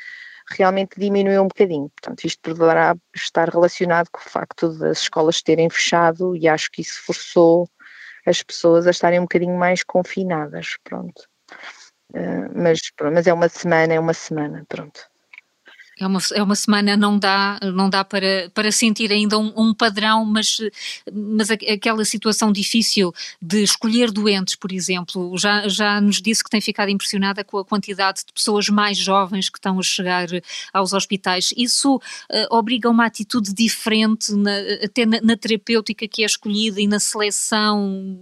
realmente 0.49 0.99
diminuiu 0.99 1.43
um 1.43 1.49
bocadinho. 1.49 1.91
Portanto, 1.91 2.25
isto 2.25 2.41
poderá 2.55 2.95
estar 3.15 3.49
relacionado 3.49 4.09
com 4.13 4.21
o 4.21 4.31
facto 4.31 4.69
das 4.79 5.03
escolas 5.03 5.43
terem 5.43 5.69
fechado 5.69 6.37
e 6.37 6.49
acho 6.49 6.71
que 6.71 6.83
isso 6.83 7.03
forçou 7.05 7.69
as 8.27 8.43
pessoas 8.43 8.87
a 8.87 8.91
estarem 8.91 9.19
um 9.19 9.25
bocadinho 9.25 9.57
mais 9.57 9.83
confinadas, 9.83 10.77
pronto. 10.85 11.29
Uh, 12.13 12.51
mas, 12.55 12.81
mas 13.13 13.27
é 13.27 13.33
uma 13.33 13.49
semana, 13.49 13.95
é 13.95 14.01
uma 14.01 14.15
semana, 14.15 14.65
pronto. 14.69 15.09
É 16.01 16.07
uma, 16.07 16.19
é 16.33 16.43
uma 16.43 16.57
semana, 16.57 16.97
não 16.97 17.19
dá, 17.19 17.61
não 17.75 17.91
dá 17.91 18.03
para, 18.03 18.51
para 18.55 18.73
sentir 18.73 19.13
ainda 19.13 19.39
um, 19.39 19.53
um, 19.55 19.75
padrão, 19.75 20.25
mas, 20.25 20.57
mas 21.13 21.51
aquela 21.51 22.07
situação 22.07 22.51
difícil 22.51 23.13
de 23.41 23.63
escolher 23.63 24.11
doentes, 24.11 24.55
por 24.55 24.73
exemplo, 24.73 25.37
já, 25.37 25.69
já 25.69 26.01
nos 26.01 26.23
disse 26.23 26.43
que 26.43 26.49
tem 26.49 26.61
ficado 26.63 26.89
impressionada 26.89 27.45
com 27.45 27.59
a 27.59 27.65
quantidade 27.67 28.21
de 28.27 28.33
pessoas 28.33 28.71
mais 28.71 28.97
jovens 28.97 29.51
que 29.51 29.59
estão 29.59 29.79
a 29.79 29.83
chegar 29.83 30.27
aos 30.73 30.95
hospitais. 30.95 31.53
Isso 31.55 31.97
uh, 31.97 32.01
obriga 32.57 32.89
a 32.89 32.93
uma 32.93 33.05
atitude 33.05 33.53
diferente, 33.53 34.33
na, 34.33 34.57
até 34.83 35.05
na, 35.05 35.21
na 35.21 35.37
terapêutica 35.37 36.09
que 36.09 36.23
é 36.23 36.27
escolhida 36.27 36.81
e 36.81 36.87
na 36.87 36.99
seleção 36.99 38.19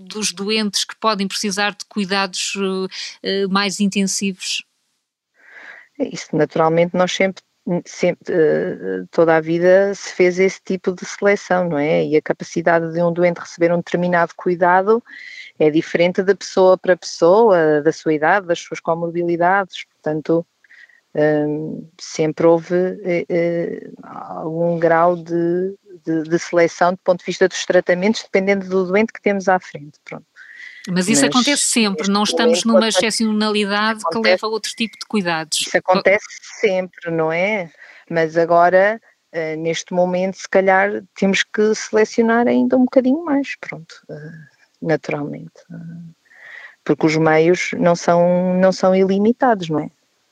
dos 0.00 0.32
doentes 0.32 0.84
que 0.84 0.96
podem 0.96 1.28
precisar 1.28 1.70
de 1.70 1.84
cuidados 1.88 2.56
uh, 2.56 3.48
mais 3.48 3.78
intensivos? 3.78 4.64
Isso, 6.00 6.34
naturalmente, 6.34 6.96
nós 6.96 7.12
sempre, 7.12 7.42
sempre, 7.84 8.32
eh, 8.32 9.04
toda 9.10 9.36
a 9.36 9.40
vida 9.40 9.94
se 9.94 10.14
fez 10.14 10.38
esse 10.38 10.60
tipo 10.64 10.92
de 10.92 11.04
seleção, 11.04 11.68
não 11.68 11.78
é? 11.78 12.04
E 12.04 12.16
a 12.16 12.22
capacidade 12.22 12.92
de 12.92 13.02
um 13.02 13.12
doente 13.12 13.38
receber 13.38 13.72
um 13.72 13.78
determinado 13.78 14.32
cuidado 14.36 15.02
é 15.58 15.70
diferente 15.70 16.22
de 16.22 16.34
pessoa 16.34 16.78
para 16.78 16.96
pessoa, 16.96 17.82
da 17.82 17.92
sua 17.92 18.14
idade, 18.14 18.46
das 18.46 18.60
suas 18.60 18.80
comorbilidades, 18.80 19.84
portanto, 19.84 20.46
um, 21.14 21.88
sempre 22.00 22.46
houve 22.46 22.74
uh, 22.74 23.92
algum 24.02 24.78
grau 24.78 25.16
de, 25.16 25.76
de, 26.04 26.22
de, 26.22 26.38
seleção 26.38 26.92
do 26.92 26.98
ponto 26.98 27.18
de 27.18 27.26
vista 27.26 27.48
dos 27.48 27.64
tratamentos, 27.66 28.22
dependendo 28.22 28.68
do 28.68 28.86
doente 28.86 29.12
que 29.12 29.20
temos 29.20 29.48
à 29.48 29.58
frente. 29.58 29.98
Pronto. 30.04 30.24
Mas 30.88 31.08
isso 31.08 31.22
Mas 31.22 31.30
acontece 31.30 31.64
sempre, 31.64 32.08
não 32.08 32.22
estamos 32.22 32.64
numa 32.64 32.88
excepcionalidade 32.88 34.02
que 34.10 34.18
leva 34.18 34.46
a 34.46 34.50
outro 34.50 34.72
tipo 34.74 34.98
de 34.98 35.06
cuidados. 35.06 35.58
Isso 35.60 35.76
acontece 35.76 36.26
sempre, 36.60 37.10
não 37.10 37.30
é? 37.30 37.70
Mas 38.08 38.36
agora, 38.36 39.00
uh, 39.34 39.60
neste 39.60 39.92
momento, 39.92 40.38
se 40.38 40.48
calhar 40.48 41.02
temos 41.14 41.42
que 41.42 41.74
selecionar 41.74 42.48
ainda 42.48 42.76
um 42.76 42.84
bocadinho 42.84 43.22
mais, 43.24 43.56
pronto, 43.60 44.02
uh, 44.08 44.86
naturalmente. 44.86 45.60
Uh, 45.70 46.14
porque 46.82 47.06
os 47.06 47.16
meios 47.16 47.70
não 47.76 47.94
são, 47.94 48.54
não 48.58 48.72
são 48.72 48.94
ilimitados, 48.94 49.68
não 49.68 49.80
é? 49.80 49.90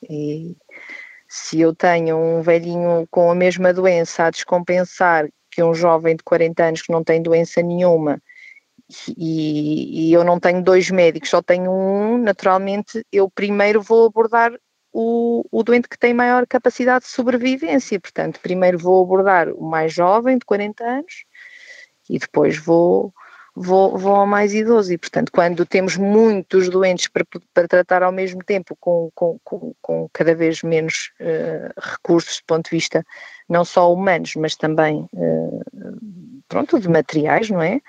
E 0.08 0.56
se 1.28 1.60
eu 1.60 1.74
tenho 1.74 2.16
um 2.16 2.40
velhinho 2.40 3.06
com 3.10 3.30
a 3.30 3.34
mesma 3.34 3.72
doença 3.72 4.24
a 4.24 4.30
descompensar 4.30 5.28
que 5.50 5.62
um 5.62 5.74
jovem 5.74 6.16
de 6.16 6.22
40 6.22 6.64
anos 6.64 6.82
que 6.82 6.92
não 6.92 7.04
tem 7.04 7.20
doença 7.22 7.60
nenhuma 7.60 8.20
e, 9.16 10.08
e, 10.08 10.12
eu 10.12 10.24
não 10.24 10.40
tenho 10.40 10.62
dois 10.62 10.90
médicos, 10.90 11.28
só 11.28 11.42
tenho 11.42 11.70
um, 11.70 12.18
naturalmente 12.18 13.04
eu 13.12 13.28
primeiro 13.28 13.82
vou 13.82 14.06
abordar 14.06 14.52
o, 14.92 15.44
o 15.50 15.62
doente 15.62 15.88
que 15.88 15.98
tem 15.98 16.14
maior 16.14 16.46
capacidade 16.46 17.04
de 17.04 17.10
sobrevivência, 17.10 18.00
portanto, 18.00 18.40
primeiro 18.40 18.78
vou 18.78 19.02
abordar 19.02 19.48
o 19.50 19.68
mais 19.68 19.92
jovem, 19.92 20.38
de 20.38 20.46
40 20.46 20.84
anos, 20.84 21.24
e 22.08 22.18
depois 22.18 22.56
vou, 22.56 23.12
vou, 23.54 23.98
vou 23.98 24.14
ao 24.14 24.26
mais 24.26 24.54
idoso. 24.54 24.92
E, 24.92 24.98
portanto, 24.98 25.30
quando 25.30 25.66
temos 25.66 25.96
muitos 25.96 26.70
doentes 26.70 27.08
para, 27.08 27.24
para 27.52 27.68
tratar 27.68 28.02
ao 28.02 28.10
mesmo 28.10 28.42
tempo, 28.42 28.76
com, 28.80 29.10
com, 29.14 29.38
com, 29.44 29.74
com 29.82 30.08
cada 30.12 30.34
vez 30.34 30.62
menos 30.62 31.12
uh, 31.20 31.72
recursos 31.78 32.38
do 32.38 32.44
ponto 32.46 32.64
de 32.64 32.70
vista 32.76 33.04
não 33.48 33.64
só 33.64 33.92
humanos, 33.92 34.34
mas 34.36 34.56
também, 34.56 35.06
uh, 35.12 35.62
pronto, 36.48 36.80
de 36.80 36.88
materiais, 36.88 37.50
não 37.50 37.60
é? 37.60 37.80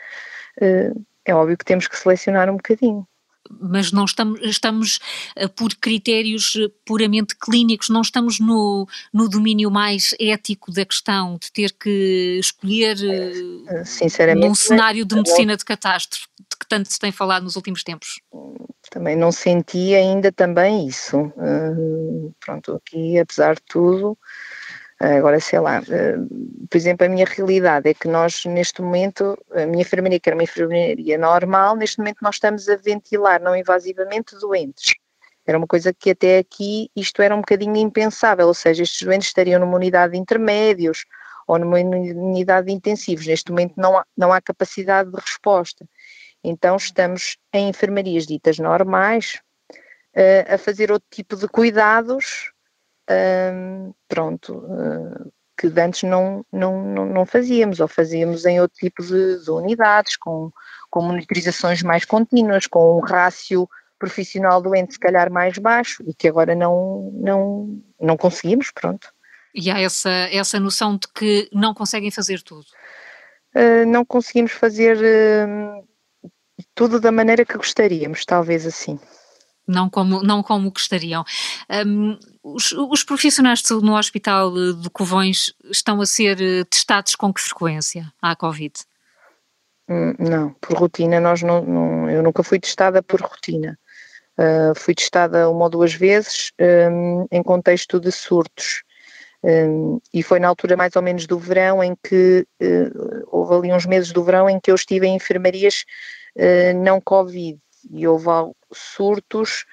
Eh, 0.59 0.91
é 1.25 1.33
óbvio 1.33 1.57
que 1.57 1.65
temos 1.65 1.87
que 1.87 1.97
selecionar 1.97 2.49
um 2.49 2.57
bocadinho 2.57 3.07
mas 3.49 3.91
não 3.91 4.05
estamos, 4.05 4.39
estamos 4.41 4.99
eh, 5.35 5.47
por 5.47 5.73
critérios 5.75 6.53
eh, 6.55 6.69
puramente 6.85 7.35
clínicos, 7.35 7.89
não 7.89 8.01
estamos 8.01 8.39
no, 8.39 8.87
no 9.11 9.27
domínio 9.27 9.71
mais 9.71 10.13
ético 10.19 10.71
da 10.71 10.85
questão, 10.85 11.37
de 11.41 11.51
ter 11.51 11.73
que 11.73 12.37
escolher 12.39 12.97
Sinceramente, 13.85 14.47
num 14.47 14.53
cenário 14.53 15.03
de 15.03 15.15
medicina 15.15 15.57
de 15.57 15.65
catástrofe, 15.65 16.27
de 16.37 16.57
que 16.57 16.67
tanto 16.67 16.93
se 16.93 16.99
tem 16.99 17.11
falado 17.11 17.43
nos 17.43 17.55
últimos 17.55 17.83
tempos. 17.83 18.21
Também 18.91 19.15
não 19.15 19.31
senti 19.31 19.95
ainda 19.95 20.31
também 20.31 20.87
isso. 20.87 21.33
pronto, 22.39 22.73
aqui, 22.75 23.17
apesar 23.17 23.55
de 23.55 23.61
tudo, 23.67 24.17
Agora, 24.99 25.39
sei 25.39 25.59
lá, 25.59 25.77
eh, 25.89 26.17
por 26.69 26.77
exemplo, 26.77 27.05
a 27.05 27.09
minha 27.09 27.25
realidade 27.25 27.89
é 27.89 27.93
que 27.93 28.07
nós, 28.07 28.43
neste 28.43 28.81
momento, 28.81 29.37
a 29.51 29.65
minha 29.65 29.81
enfermaria, 29.81 30.19
que 30.19 30.27
era 30.27 30.35
uma 30.35 30.43
enfermaria 30.43 31.17
normal, 31.17 31.77
neste 31.77 31.99
momento 31.99 32.17
nós 32.21 32.35
estamos 32.35 32.67
a 32.67 32.75
ventilar 32.75 33.41
não 33.41 33.55
invasivamente 33.55 34.35
doentes. 34.37 34.93
Era 35.47 35.57
uma 35.57 35.65
coisa 35.67 35.93
que 35.93 36.11
até 36.11 36.39
aqui 36.39 36.91
isto 36.93 37.21
era 37.21 37.33
um 37.33 37.39
bocadinho 37.39 37.77
impensável, 37.77 38.47
ou 38.47 38.53
seja, 38.53 38.83
estes 38.83 39.01
doentes 39.01 39.29
estariam 39.29 39.59
numa 39.59 39.75
unidade 39.75 40.13
de 40.13 40.19
intermédios 40.19 41.05
ou 41.47 41.57
numa 41.57 41.79
unidade 41.79 42.67
de 42.67 42.73
intensivos. 42.73 43.25
Neste 43.25 43.51
momento 43.51 43.73
não 43.77 43.97
há, 43.97 44.05
não 44.17 44.33
há 44.33 44.41
capacidade 44.41 45.09
de 45.09 45.19
resposta. 45.19 45.87
Então 46.43 46.75
estamos 46.75 47.37
em 47.53 47.69
enfermarias 47.69 48.27
ditas 48.27 48.59
normais 48.59 49.39
uh, 50.15 50.53
a 50.53 50.57
fazer 50.57 50.91
outro 50.91 51.07
tipo 51.09 51.35
de 51.35 51.47
cuidados 51.47 52.51
pronto, 54.07 54.57
uh, 54.57 55.31
que 55.57 55.67
antes 55.79 56.03
não, 56.03 56.45
não, 56.51 56.83
não, 56.83 57.05
não, 57.05 57.25
fazíamos, 57.25 57.79
ou 57.79 57.87
fazíamos 57.87 58.45
em 58.45 58.61
outro 58.61 58.77
tipo 58.77 59.03
de, 59.03 59.43
de, 59.43 59.51
unidades, 59.51 60.15
com, 60.15 60.51
com 60.89 61.01
monitorizações 61.01 61.83
mais 61.83 62.05
contínuas, 62.05 62.67
com 62.67 62.97
um 62.97 63.01
rácio 63.01 63.67
profissional 63.97 64.61
doente 64.61 64.93
se 64.93 64.99
calhar 64.99 65.29
mais 65.29 65.57
baixo 65.57 66.01
e 66.07 66.13
que 66.13 66.27
agora 66.27 66.55
não, 66.55 67.11
não, 67.13 67.81
não 67.99 68.15
conseguimos, 68.15 68.71
pronto. 68.71 69.11
E 69.53 69.69
há 69.69 69.81
essa, 69.81 70.09
essa 70.31 70.59
noção 70.59 70.95
de 70.95 71.07
que 71.13 71.49
não 71.51 71.73
conseguem 71.73 72.11
fazer 72.11 72.41
tudo? 72.41 72.65
Uh, 73.55 73.85
não 73.87 74.05
conseguimos 74.05 74.51
fazer 74.53 74.97
uh, 74.97 76.29
tudo 76.73 77.01
da 77.01 77.11
maneira 77.11 77.43
que 77.43 77.57
gostaríamos, 77.57 78.23
talvez 78.23 78.65
assim 78.65 78.99
não 79.69 79.89
como, 79.89 80.23
não 80.23 80.41
como 80.41 80.71
gostariam. 80.71 81.23
Um, 81.85 82.17
os, 82.43 82.71
os, 82.71 83.03
profissionais 83.03 83.61
no 83.69 83.95
Hospital 83.95 84.51
de 84.73 84.89
Covões 84.89 85.53
estão 85.69 86.01
a 86.01 86.05
ser 86.05 86.41
eh, 86.41 86.63
testados 86.63 87.15
com 87.15 87.33
que 87.33 87.41
frequência 87.41 88.11
à 88.21 88.35
Covid? 88.35 88.73
Hum, 89.87 90.13
não, 90.17 90.53
por 90.61 90.77
rotina 90.77 91.19
nós 91.19 91.41
não, 91.41 91.63
não, 91.63 92.09
eu 92.09 92.23
nunca 92.23 92.43
fui 92.43 92.59
testada 92.59 93.03
por 93.03 93.21
rotina. 93.21 93.77
Uh, 94.37 94.73
fui 94.73 94.95
testada 94.95 95.49
uma 95.49 95.65
ou 95.65 95.69
duas 95.69 95.93
vezes 95.93 96.51
um, 96.91 97.27
em 97.29 97.43
contexto 97.43 97.99
de 97.99 98.11
surtos. 98.11 98.83
Um, 99.43 99.99
e 100.13 100.23
foi 100.23 100.39
na 100.39 100.47
altura 100.47 100.75
mais 100.75 100.95
ou 100.95 101.01
menos 101.01 101.25
do 101.25 101.37
verão 101.37 101.83
em 101.83 101.95
que 102.03 102.45
uh, 102.61 103.27
houve 103.27 103.55
ali 103.55 103.73
uns 103.73 103.85
meses 103.85 104.11
do 104.11 104.23
verão 104.23 104.49
em 104.49 104.59
que 104.59 104.71
eu 104.71 104.75
estive 104.75 105.07
em 105.07 105.15
enfermarias 105.15 105.85
uh, 106.37 106.77
não 106.83 106.99
Covid 106.99 107.59
e 107.91 108.07
houve 108.07 108.25
surtos 108.73 109.65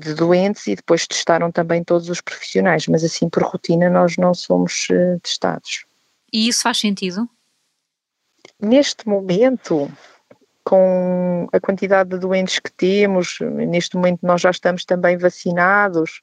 de 0.00 0.14
doentes 0.14 0.68
e 0.68 0.76
depois 0.76 1.04
testaram 1.04 1.50
também 1.50 1.82
todos 1.82 2.08
os 2.08 2.20
profissionais, 2.20 2.86
mas 2.86 3.02
assim 3.02 3.28
por 3.28 3.42
rotina 3.42 3.90
nós 3.90 4.16
não 4.16 4.32
somos 4.32 4.86
testados. 5.20 5.84
E 6.32 6.48
isso 6.48 6.62
faz 6.62 6.78
sentido? 6.78 7.28
Neste 8.60 9.08
momento, 9.08 9.90
com 10.64 11.48
a 11.52 11.58
quantidade 11.58 12.10
de 12.10 12.18
doentes 12.18 12.58
que 12.58 12.70
temos, 12.70 13.38
neste 13.40 13.96
momento 13.96 14.20
nós 14.22 14.40
já 14.40 14.50
estamos 14.50 14.84
também 14.84 15.16
vacinados, 15.16 16.20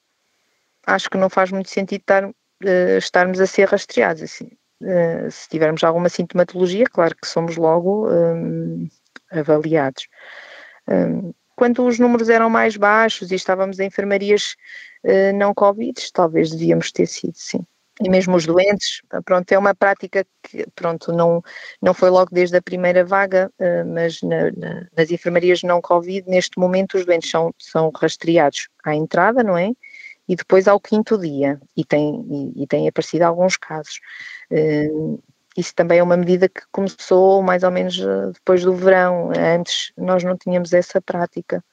acho 0.86 1.10
que 1.10 1.18
não 1.18 1.30
faz 1.30 1.52
muito 1.52 1.70
sentido 1.70 2.02
estar, 2.02 2.26
uh, 2.26 2.98
estarmos 2.98 3.40
a 3.40 3.48
ser 3.48 3.68
rastreados. 3.68 4.22
Assim. 4.22 4.52
Uh, 4.82 5.32
se 5.32 5.50
tivermos 5.50 5.84
alguma 5.84 6.10
sintomatologia, 6.10 6.86
claro 6.86 7.16
que 7.16 7.28
somos 7.28 7.58
logo 7.58 8.08
um, 8.08 8.88
avaliados. 9.32 10.08
Quando 11.56 11.86
os 11.86 12.00
números 12.00 12.30
eram 12.30 12.50
mais 12.50 12.76
baixos 12.76 13.32
e 13.32 13.36
estávamos 13.36 13.80
em 13.80 13.88
enfermarias 13.88 14.56
uh, 15.04 15.36
não 15.36 15.54
Covid, 15.54 15.94
talvez 16.12 16.52
devíamos 16.52 16.92
ter 16.92 17.08
sido, 17.08 17.36
sim 17.36 17.66
e 18.02 18.10
mesmo 18.10 18.36
os 18.36 18.46
doentes, 18.46 19.02
pronto, 19.24 19.50
é 19.52 19.58
uma 19.58 19.74
prática 19.74 20.26
que, 20.44 20.66
pronto, 20.76 21.14
não, 21.14 21.42
não 21.82 21.94
foi 21.94 22.10
logo 22.10 22.30
desde 22.32 22.58
a 22.58 22.62
primeira 22.62 23.06
vaga, 23.06 23.50
eh, 23.58 23.84
mas 23.86 24.22
na, 24.22 24.52
na, 24.52 24.88
nas 24.96 25.12
enfermarias 25.12 25.64
não 25.64 25.82
Covid, 25.82 26.28
neste 26.28 26.60
momento 26.60 26.98
os 26.98 27.06
doentes 27.06 27.30
são, 27.30 27.54
são 27.58 27.90
rastreados 27.96 28.68
à 28.84 28.94
entrada, 28.94 29.44
não 29.44 29.58
é? 29.58 29.72
E 30.28 30.36
depois 30.36 30.68
ao 30.68 30.80
quinto 30.80 31.18
dia, 31.18 31.60
e 31.78 31.86
tem, 31.86 32.26
e, 32.30 32.64
e 32.64 32.68
tem 32.68 32.88
aparecido 32.88 33.24
alguns 33.24 33.56
casos. 33.56 34.02
Isso 35.56 35.74
também 35.74 36.00
é 36.00 36.04
uma 36.04 36.18
medida 36.18 36.50
que 36.50 36.62
começou 36.72 37.42
mais 37.42 37.64
ou 37.64 37.72
menos 37.72 37.98
eh, 38.00 38.32
depois 38.34 38.64
do 38.64 38.74
verão, 38.74 39.32
antes 39.32 39.92
nós 39.98 40.24
não 40.24 40.38
tínhamos 40.38 40.74
essa 40.74 41.00
prática. 41.00 41.64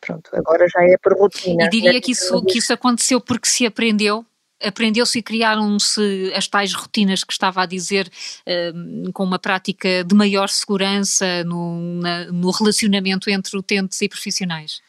Pronto, 0.00 0.30
agora 0.34 0.66
já 0.68 0.82
é 0.82 0.96
por 0.98 1.16
rotina. 1.16 1.64
E 1.64 1.70
diria 1.70 2.00
que 2.00 2.10
isso, 2.12 2.44
que 2.44 2.58
isso 2.58 2.72
aconteceu 2.72 3.20
porque 3.20 3.48
se 3.48 3.64
aprendeu 3.64 4.26
aprendeu-se 4.62 5.18
e 5.18 5.22
criaram-se 5.22 6.32
as 6.34 6.46
tais 6.46 6.72
rotinas 6.72 7.24
que 7.24 7.32
estava 7.32 7.62
a 7.62 7.66
dizer, 7.66 8.08
uh, 8.46 9.12
com 9.12 9.24
uma 9.24 9.38
prática 9.38 10.04
de 10.04 10.14
maior 10.14 10.48
segurança 10.48 11.42
no, 11.44 12.00
na, 12.00 12.26
no 12.26 12.50
relacionamento 12.50 13.28
entre 13.28 13.56
utentes 13.58 14.00
e 14.00 14.08
profissionais? 14.08 14.80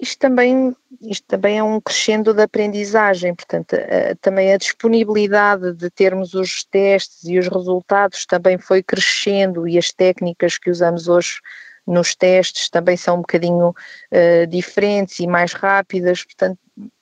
Isto 0.00 0.18
também, 0.20 0.74
isto 1.02 1.26
também 1.26 1.58
é 1.58 1.62
um 1.62 1.80
crescendo 1.80 2.32
da 2.32 2.44
aprendizagem, 2.44 3.34
portanto, 3.34 3.76
também 4.22 4.54
a 4.54 4.56
disponibilidade 4.56 5.74
de 5.74 5.90
termos 5.90 6.32
os 6.32 6.64
testes 6.64 7.24
e 7.24 7.38
os 7.38 7.46
resultados 7.46 8.24
também 8.24 8.56
foi 8.56 8.82
crescendo 8.82 9.68
e 9.68 9.76
as 9.76 9.92
técnicas 9.92 10.56
que 10.56 10.70
usamos 10.70 11.08
hoje 11.08 11.40
nos 11.86 12.14
testes 12.14 12.68
também 12.68 12.96
são 12.96 13.16
um 13.16 13.20
bocadinho 13.20 13.68
uh, 13.68 14.46
diferentes 14.48 15.20
e 15.20 15.26
mais 15.26 15.52
rápidas, 15.52 16.24
portanto, 16.24 16.58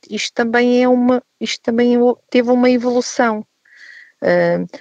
isto 0.08 0.32
também 0.34 0.82
é 0.82 0.88
uma, 0.88 1.22
isto 1.40 1.62
também 1.62 1.96
teve 2.30 2.50
uma 2.50 2.70
evolução. 2.70 3.44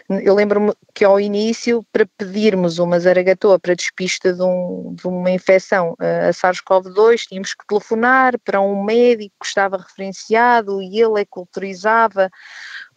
Eu 0.10 0.34
lembro-me 0.34 0.74
que 0.94 1.04
ao 1.04 1.20
início, 1.20 1.86
para 1.92 2.06
pedirmos 2.18 2.80
uma 2.80 2.98
zaragatoa 3.00 3.60
para 3.60 3.76
despista 3.76 4.32
de, 4.32 4.42
um, 4.42 4.96
de 4.96 5.06
uma 5.06 5.32
infecção 5.32 5.96
a 6.00 6.32
SARS-CoV-2, 6.32 7.28
tínhamos 7.28 7.54
que 7.54 7.68
telefonar 7.68 8.40
para 8.40 8.62
um 8.62 8.84
médico 8.84 9.36
que 9.42 9.46
estava 9.46 9.78
referenciado 9.78 10.82
e 10.82 11.02
ele 11.02 11.22
é 11.22 11.26
que 11.26 11.38
autorizava 11.38 12.30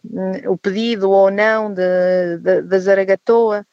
um, 0.05 0.51
o 0.53 0.57
pedido 0.57 1.11
ou 1.11 1.29
não 1.29 1.73
da 1.73 2.79
zaragatoa. 2.79 3.65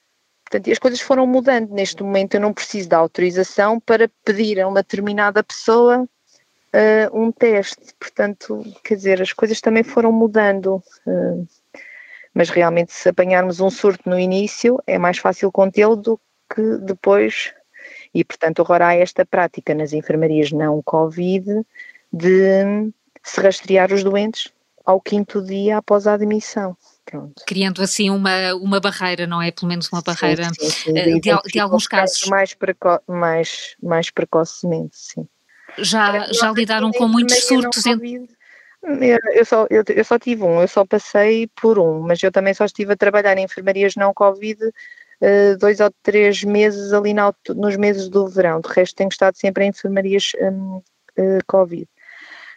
Portanto, 0.45 0.71
as 0.71 0.79
coisas 0.79 1.01
foram 1.01 1.27
mudando. 1.27 1.71
Neste 1.71 2.03
momento 2.03 2.35
eu 2.35 2.41
não 2.41 2.53
preciso 2.53 2.89
da 2.89 2.99
autorização 2.99 3.81
para 3.81 4.11
pedir 4.25 4.61
a 4.61 4.69
uma 4.69 4.83
determinada 4.83 5.43
pessoa 5.43 6.03
uh, 6.03 7.19
um 7.19 7.33
teste. 7.33 7.95
Portanto, 7.99 8.65
quer 8.83 8.97
dizer, 8.97 9.23
as 9.23 9.33
coisas 9.33 9.61
também 9.61 9.83
foram 9.83 10.13
mudando. 10.13 10.83
Uh, 11.07 11.47
mas 12.35 12.51
realmente, 12.51 12.93
se 12.93 13.09
apanharmos 13.09 13.61
um 13.61 13.71
surto 13.71 14.11
no 14.11 14.19
início, 14.19 14.83
é 14.87 14.99
mais 14.99 15.19
fácil 15.19 15.53
contê-lo 15.53 15.95
do 15.95 16.21
que 16.53 16.79
depois. 16.83 17.55
E, 18.13 18.25
portanto, 18.25 18.61
agora 18.61 18.89
há 18.89 18.95
esta 18.95 19.25
prática 19.25 19.75
nas 19.75 19.93
enfermarias 19.93 20.51
não 20.51 20.83
Covid 20.83 21.65
de 22.13 22.93
se 23.23 23.41
rastrear 23.41 23.93
os 23.93 24.03
doentes 24.03 24.53
ao 24.85 25.01
quinto 25.01 25.43
dia 25.43 25.79
após 25.79 26.07
a 26.07 26.15
admissão. 26.15 26.77
Pronto. 27.05 27.43
Criando 27.47 27.83
assim 27.83 28.11
uma, 28.11 28.55
uma 28.55 28.81
barreira, 28.81 29.27
não 29.27 29.41
é? 29.41 29.51
Pelo 29.51 29.69
menos 29.69 29.89
uma 29.93 30.03
barreira 30.03 30.45
sim, 30.45 30.55
sim, 30.55 30.71
sim. 30.71 30.99
Eh, 30.99 31.19
de, 31.21 31.53
de, 31.53 31.59
alguns 31.61 31.87
casos. 31.87 32.27
Mais, 32.29 32.55
preco 32.55 33.01
mais, 33.07 33.77
mais 33.83 34.11
precocemente, 34.11 34.97
sim. 34.97 35.29
Já, 35.79 36.27
já 36.33 36.53
lidaram 36.53 36.91
com 36.93 37.09
muitos 37.09 37.47
surtos? 37.47 37.85
Em... 37.87 38.29
Eu, 39.33 39.45
só, 39.45 39.67
eu, 39.71 39.83
eu, 39.89 40.05
só 40.05 40.19
tive 40.19 40.43
um, 40.43 40.61
eu 40.61 40.69
só 40.69 40.85
passei 40.85 41.49
por 41.61 41.79
um, 41.79 42.01
mas 42.01 42.23
eu 42.23 42.31
também 42.31 42.53
só 42.53 42.67
estive 42.67 42.93
a 42.93 42.97
trabalhar 42.97 43.37
em 43.39 43.45
enfermarias 43.45 43.97
não 43.97 44.13
Covid 44.13 44.63
uh, 44.65 45.59
dois 45.59 45.81
ou 45.81 45.91
três 46.03 46.45
meses 46.45 46.93
ali 46.93 47.15
na, 47.15 47.33
nos 47.49 47.77
meses 47.77 48.09
do 48.09 48.29
verão. 48.29 48.61
De 48.61 48.69
resto, 48.69 48.97
tenho 48.97 49.09
estado 49.09 49.37
sempre 49.37 49.65
em 49.65 49.69
enfermarias 49.69 50.33
um, 50.41 50.83
eh, 51.17 51.39
Covid. 51.47 51.89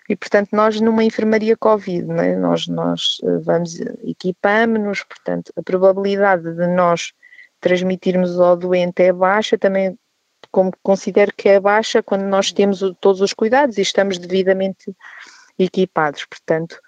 E, 0.10 0.16
portanto, 0.16 0.50
nós 0.54 0.80
numa 0.80 1.04
enfermaria 1.04 1.56
Covid, 1.58 2.12
é? 2.20 2.36
nós, 2.36 2.68
nós 2.68 3.18
eh, 3.24 3.38
vamos, 3.40 3.80
equipamos-nos, 4.04 5.04
portanto, 5.04 5.52
a 5.56 5.62
probabilidade 5.62 6.44
de 6.56 6.68
nós 6.68 7.14
transmitirmos 7.60 8.40
ao 8.40 8.56
doente 8.56 9.04
é 9.04 9.12
baixa, 9.12 9.58
também 9.58 9.98
como 10.52 10.72
considero 10.82 11.34
que 11.36 11.50
é 11.50 11.60
baixa 11.60 12.02
quando 12.02 12.24
nós 12.24 12.52
temos 12.52 12.80
todos 13.02 13.22
os 13.22 13.34
cuidados 13.34 13.78
e 13.78 13.82
estamos 13.82 14.18
devidamente 14.18 14.96
equipados. 15.58 16.26
Portanto, 16.26 16.80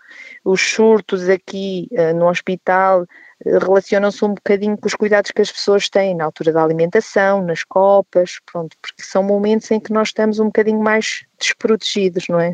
os 0.43 0.61
surtos 0.61 1.29
aqui 1.29 1.87
uh, 1.91 2.15
no 2.15 2.27
hospital 2.27 3.03
uh, 3.03 3.57
relacionam-se 3.59 4.23
um 4.23 4.33
bocadinho 4.33 4.77
com 4.77 4.87
os 4.87 4.95
cuidados 4.95 5.31
que 5.31 5.41
as 5.41 5.51
pessoas 5.51 5.89
têm 5.89 6.15
na 6.15 6.25
altura 6.25 6.51
da 6.51 6.63
alimentação, 6.63 7.43
nas 7.43 7.63
copas, 7.63 8.39
pronto, 8.45 8.75
porque 8.81 9.03
são 9.03 9.23
momentos 9.23 9.69
em 9.71 9.79
que 9.79 9.93
nós 9.93 10.09
estamos 10.09 10.39
um 10.39 10.45
bocadinho 10.45 10.79
mais 10.79 11.25
desprotegidos, 11.39 12.27
não 12.27 12.39
é? 12.39 12.51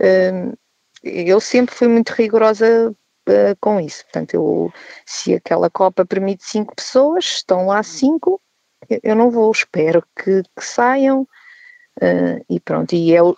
Uh, 0.00 0.58
eu 1.02 1.40
sempre 1.40 1.74
fui 1.74 1.88
muito 1.88 2.10
rigorosa 2.10 2.94
com 3.60 3.78
isso. 3.78 4.02
Portanto, 4.04 4.34
eu, 4.34 4.72
se 5.06 5.34
aquela 5.34 5.70
copa 5.70 6.04
permite 6.04 6.44
cinco 6.44 6.74
pessoas, 6.74 7.24
estão 7.24 7.66
lá 7.66 7.80
cinco, 7.82 8.40
eu 9.02 9.14
não 9.14 9.30
vou, 9.30 9.50
espero 9.52 10.02
que, 10.16 10.42
que 10.42 10.64
saiam 10.64 11.26
uh, 12.00 12.44
e 12.48 12.58
pronto, 12.60 12.94
e 12.94 13.14
é 13.14 13.22
o, 13.22 13.34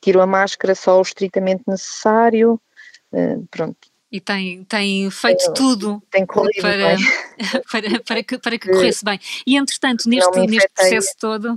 tiro 0.00 0.20
a 0.20 0.26
máscara 0.26 0.74
só 0.74 0.98
o 0.98 1.02
estritamente 1.02 1.62
necessário, 1.66 2.60
uh, 3.12 3.46
pronto. 3.50 3.78
E 4.10 4.20
tem, 4.20 4.64
tem 4.64 5.10
feito 5.10 5.52
tudo 5.52 6.02
tem 6.10 6.24
para, 6.24 6.96
para, 7.70 8.00
para, 8.00 8.22
que, 8.22 8.38
para 8.38 8.58
que 8.58 8.70
corresse 8.70 9.04
bem. 9.04 9.18
E 9.46 9.56
entretanto, 9.56 10.08
neste, 10.08 10.40
neste 10.46 10.68
processo 10.68 11.14
todo. 11.18 11.56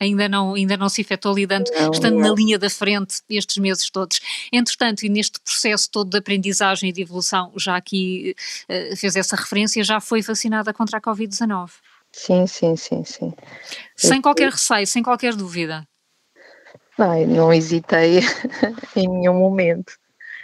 Ainda 0.00 0.28
não, 0.28 0.54
ainda 0.54 0.76
não 0.76 0.88
se 0.88 1.00
efetuou 1.00 1.32
lidando, 1.32 1.70
não, 1.70 1.92
estando 1.92 2.18
não. 2.18 2.30
na 2.30 2.34
linha 2.34 2.58
da 2.58 2.68
frente 2.68 3.20
estes 3.30 3.58
meses 3.58 3.88
todos. 3.88 4.20
Entretanto, 4.52 5.04
e 5.04 5.08
neste 5.08 5.38
processo 5.38 5.88
todo 5.88 6.10
de 6.10 6.18
aprendizagem 6.18 6.90
e 6.90 6.92
de 6.92 7.02
evolução, 7.02 7.52
já 7.56 7.76
aqui 7.76 8.34
uh, 8.68 8.96
fez 8.96 9.14
essa 9.14 9.36
referência, 9.36 9.84
já 9.84 10.00
foi 10.00 10.20
vacinada 10.20 10.72
contra 10.74 10.98
a 10.98 11.00
Covid-19. 11.00 11.70
Sim, 12.12 12.46
sim, 12.46 12.76
sim, 12.76 13.04
sim. 13.04 13.32
Sem 13.96 14.20
qualquer 14.20 14.50
receio, 14.50 14.86
sem 14.86 15.02
qualquer 15.02 15.34
dúvida. 15.34 15.86
Não, 16.98 17.26
não 17.26 17.52
hesitei 17.52 18.20
em 18.94 19.08
nenhum 19.08 19.34
momento. 19.34 19.94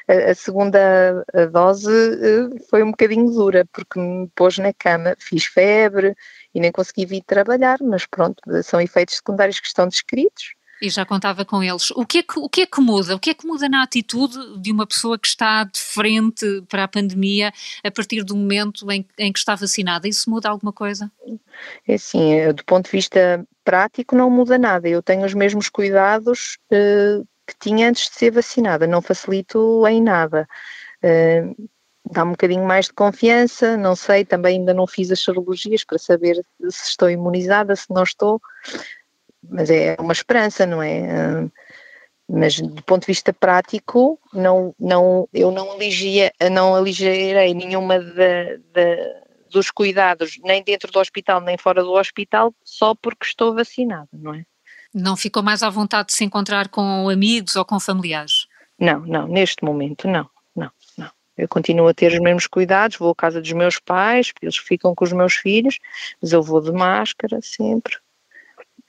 A, 0.08 0.30
a 0.30 0.34
segunda 0.34 1.24
dose 1.52 1.90
eh, 1.90 2.60
foi 2.70 2.82
um 2.82 2.90
bocadinho 2.90 3.30
dura, 3.30 3.66
porque 3.72 4.00
me 4.00 4.28
pôs 4.34 4.56
na 4.56 4.72
cama, 4.72 5.14
fiz 5.18 5.44
febre 5.44 6.14
e 6.54 6.60
nem 6.60 6.72
consegui 6.72 7.04
vir 7.04 7.22
trabalhar, 7.26 7.78
mas 7.82 8.06
pronto, 8.06 8.42
são 8.62 8.80
efeitos 8.80 9.16
secundários 9.16 9.60
que 9.60 9.66
estão 9.66 9.86
descritos 9.86 10.54
e 10.80 10.88
já 10.88 11.04
contava 11.04 11.44
com 11.44 11.62
eles. 11.62 11.90
O 11.92 12.06
que, 12.06 12.18
é 12.18 12.22
que, 12.22 12.38
o 12.38 12.48
que 12.48 12.62
é 12.62 12.66
que 12.66 12.80
muda? 12.80 13.14
O 13.14 13.18
que 13.18 13.30
é 13.30 13.34
que 13.34 13.46
muda 13.46 13.68
na 13.68 13.82
atitude 13.82 14.60
de 14.60 14.70
uma 14.70 14.86
pessoa 14.86 15.18
que 15.18 15.26
está 15.26 15.64
de 15.64 15.80
frente 15.80 16.62
para 16.68 16.84
a 16.84 16.88
pandemia 16.88 17.52
a 17.84 17.90
partir 17.90 18.22
do 18.22 18.36
momento 18.36 18.90
em, 18.90 19.06
em 19.18 19.32
que 19.32 19.38
está 19.38 19.54
vacinada? 19.54 20.08
Isso 20.08 20.30
muda 20.30 20.48
alguma 20.48 20.72
coisa? 20.72 21.10
É 21.86 21.94
assim, 21.94 22.32
eh, 22.32 22.52
do 22.52 22.64
ponto 22.64 22.86
de 22.86 22.92
vista 22.92 23.44
prático 23.64 24.16
não 24.16 24.30
muda 24.30 24.58
nada. 24.58 24.88
Eu 24.88 25.02
tenho 25.02 25.24
os 25.24 25.34
mesmos 25.34 25.68
cuidados 25.68 26.58
uh, 26.72 27.26
que 27.46 27.54
tinha 27.58 27.88
antes 27.88 28.08
de 28.08 28.14
ser 28.14 28.30
vacinada, 28.30 28.86
não 28.86 29.02
facilito 29.02 29.86
em 29.86 30.02
nada. 30.02 30.48
Uh, 31.02 31.68
dá 32.10 32.24
um 32.24 32.30
bocadinho 32.30 32.64
mais 32.64 32.86
de 32.86 32.92
confiança, 32.92 33.76
não 33.76 33.94
sei, 33.94 34.24
também 34.24 34.58
ainda 34.58 34.72
não 34.72 34.86
fiz 34.86 35.10
as 35.10 35.20
serologias 35.20 35.84
para 35.84 35.98
saber 35.98 36.42
se 36.68 36.88
estou 36.88 37.10
imunizada, 37.10 37.76
se 37.76 37.86
não 37.90 38.02
estou, 38.02 38.40
mas 39.42 39.70
é 39.70 39.96
uma 39.98 40.12
esperança, 40.12 40.66
não 40.66 40.82
é? 40.82 41.44
Uh, 41.44 41.52
mas 42.28 42.60
do 42.60 42.82
ponto 42.82 43.02
de 43.02 43.06
vista 43.06 43.32
prático, 43.32 44.20
não, 44.34 44.74
não, 44.78 45.26
eu 45.32 45.50
não, 45.50 45.72
aligia, 45.72 46.30
não 46.52 46.74
aligerei 46.74 47.54
nenhuma 47.54 47.98
de, 47.98 48.58
de, 48.58 49.14
dos 49.50 49.70
cuidados, 49.70 50.38
nem 50.44 50.62
dentro 50.62 50.92
do 50.92 51.00
hospital, 51.00 51.40
nem 51.40 51.56
fora 51.56 51.82
do 51.82 51.92
hospital, 51.92 52.54
só 52.62 52.94
porque 52.94 53.24
estou 53.24 53.54
vacinada, 53.54 54.08
não 54.12 54.34
é? 54.34 54.44
Não 54.94 55.16
ficou 55.16 55.42
mais 55.42 55.62
à 55.62 55.70
vontade 55.70 56.08
de 56.08 56.14
se 56.14 56.24
encontrar 56.24 56.68
com 56.68 57.08
amigos 57.08 57.56
ou 57.56 57.64
com 57.64 57.80
familiares? 57.80 58.46
Não, 58.78 59.00
não, 59.00 59.26
neste 59.26 59.64
momento 59.64 60.06
não, 60.06 60.28
não, 60.54 60.70
não. 60.96 61.10
Eu 61.36 61.48
continuo 61.48 61.88
a 61.88 61.94
ter 61.94 62.12
os 62.12 62.18
mesmos 62.18 62.46
cuidados, 62.46 62.96
vou 62.96 63.10
à 63.12 63.14
casa 63.14 63.40
dos 63.40 63.52
meus 63.52 63.78
pais, 63.78 64.32
eles 64.42 64.56
ficam 64.56 64.94
com 64.94 65.04
os 65.04 65.12
meus 65.12 65.34
filhos, 65.34 65.78
mas 66.20 66.32
eu 66.32 66.42
vou 66.42 66.60
de 66.60 66.72
máscara 66.72 67.38
sempre. 67.40 67.96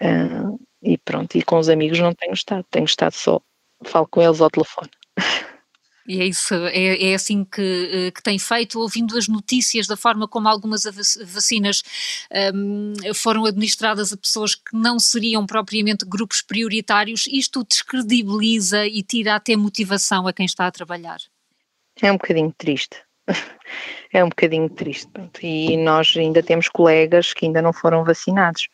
Uh, 0.02 0.60
e 0.82 0.98
pronto, 0.98 1.38
e 1.38 1.44
com 1.44 1.58
os 1.60 1.70
amigos 1.70 2.00
não 2.00 2.14
tenho 2.14 2.34
estado, 2.34 2.66
tenho 2.70 2.86
estado 2.86 3.14
só, 3.14 3.42
falo 3.84 4.08
com 4.08 4.22
eles 4.22 4.40
ao 4.40 4.50
telefone. 4.50 4.90
E 6.10 6.22
é 6.22 6.26
isso, 6.26 6.56
é, 6.56 7.12
é 7.12 7.14
assim 7.14 7.46
que, 7.46 8.08
eh, 8.08 8.10
que 8.10 8.24
tem 8.24 8.40
feito, 8.40 8.80
ouvindo 8.80 9.16
as 9.16 9.28
notícias 9.28 9.86
da 9.86 9.96
forma 9.96 10.28
como 10.28 10.48
algumas 10.48 10.86
vacinas 11.24 11.84
um, 12.52 12.94
foram 13.14 13.46
administradas 13.46 14.12
a 14.12 14.18
pessoas 14.18 14.56
que 14.56 14.76
não 14.76 14.98
seriam 14.98 15.46
propriamente 15.46 16.06
grupos 16.08 16.42
prioritários, 16.42 17.28
isto 17.28 17.64
descredibiliza 17.64 18.88
e 18.88 19.04
tira 19.04 19.36
até 19.36 19.56
motivação 19.56 20.28
a 20.28 20.34
quem 20.34 20.48
está 20.48 20.66
a 20.66 20.72
trabalhar. 20.72 21.20
É 22.02 22.12
um 22.12 22.18
bocadinho 22.18 22.54
triste. 22.58 22.98
É 24.12 24.24
um 24.24 24.30
bocadinho 24.30 24.68
triste. 24.68 25.12
E 25.44 25.78
nós 25.78 26.16
ainda 26.18 26.42
temos 26.42 26.68
colegas 26.68 27.32
que 27.32 27.46
ainda 27.46 27.62
não 27.62 27.72
foram 27.72 28.04
vacinados. 28.04 28.68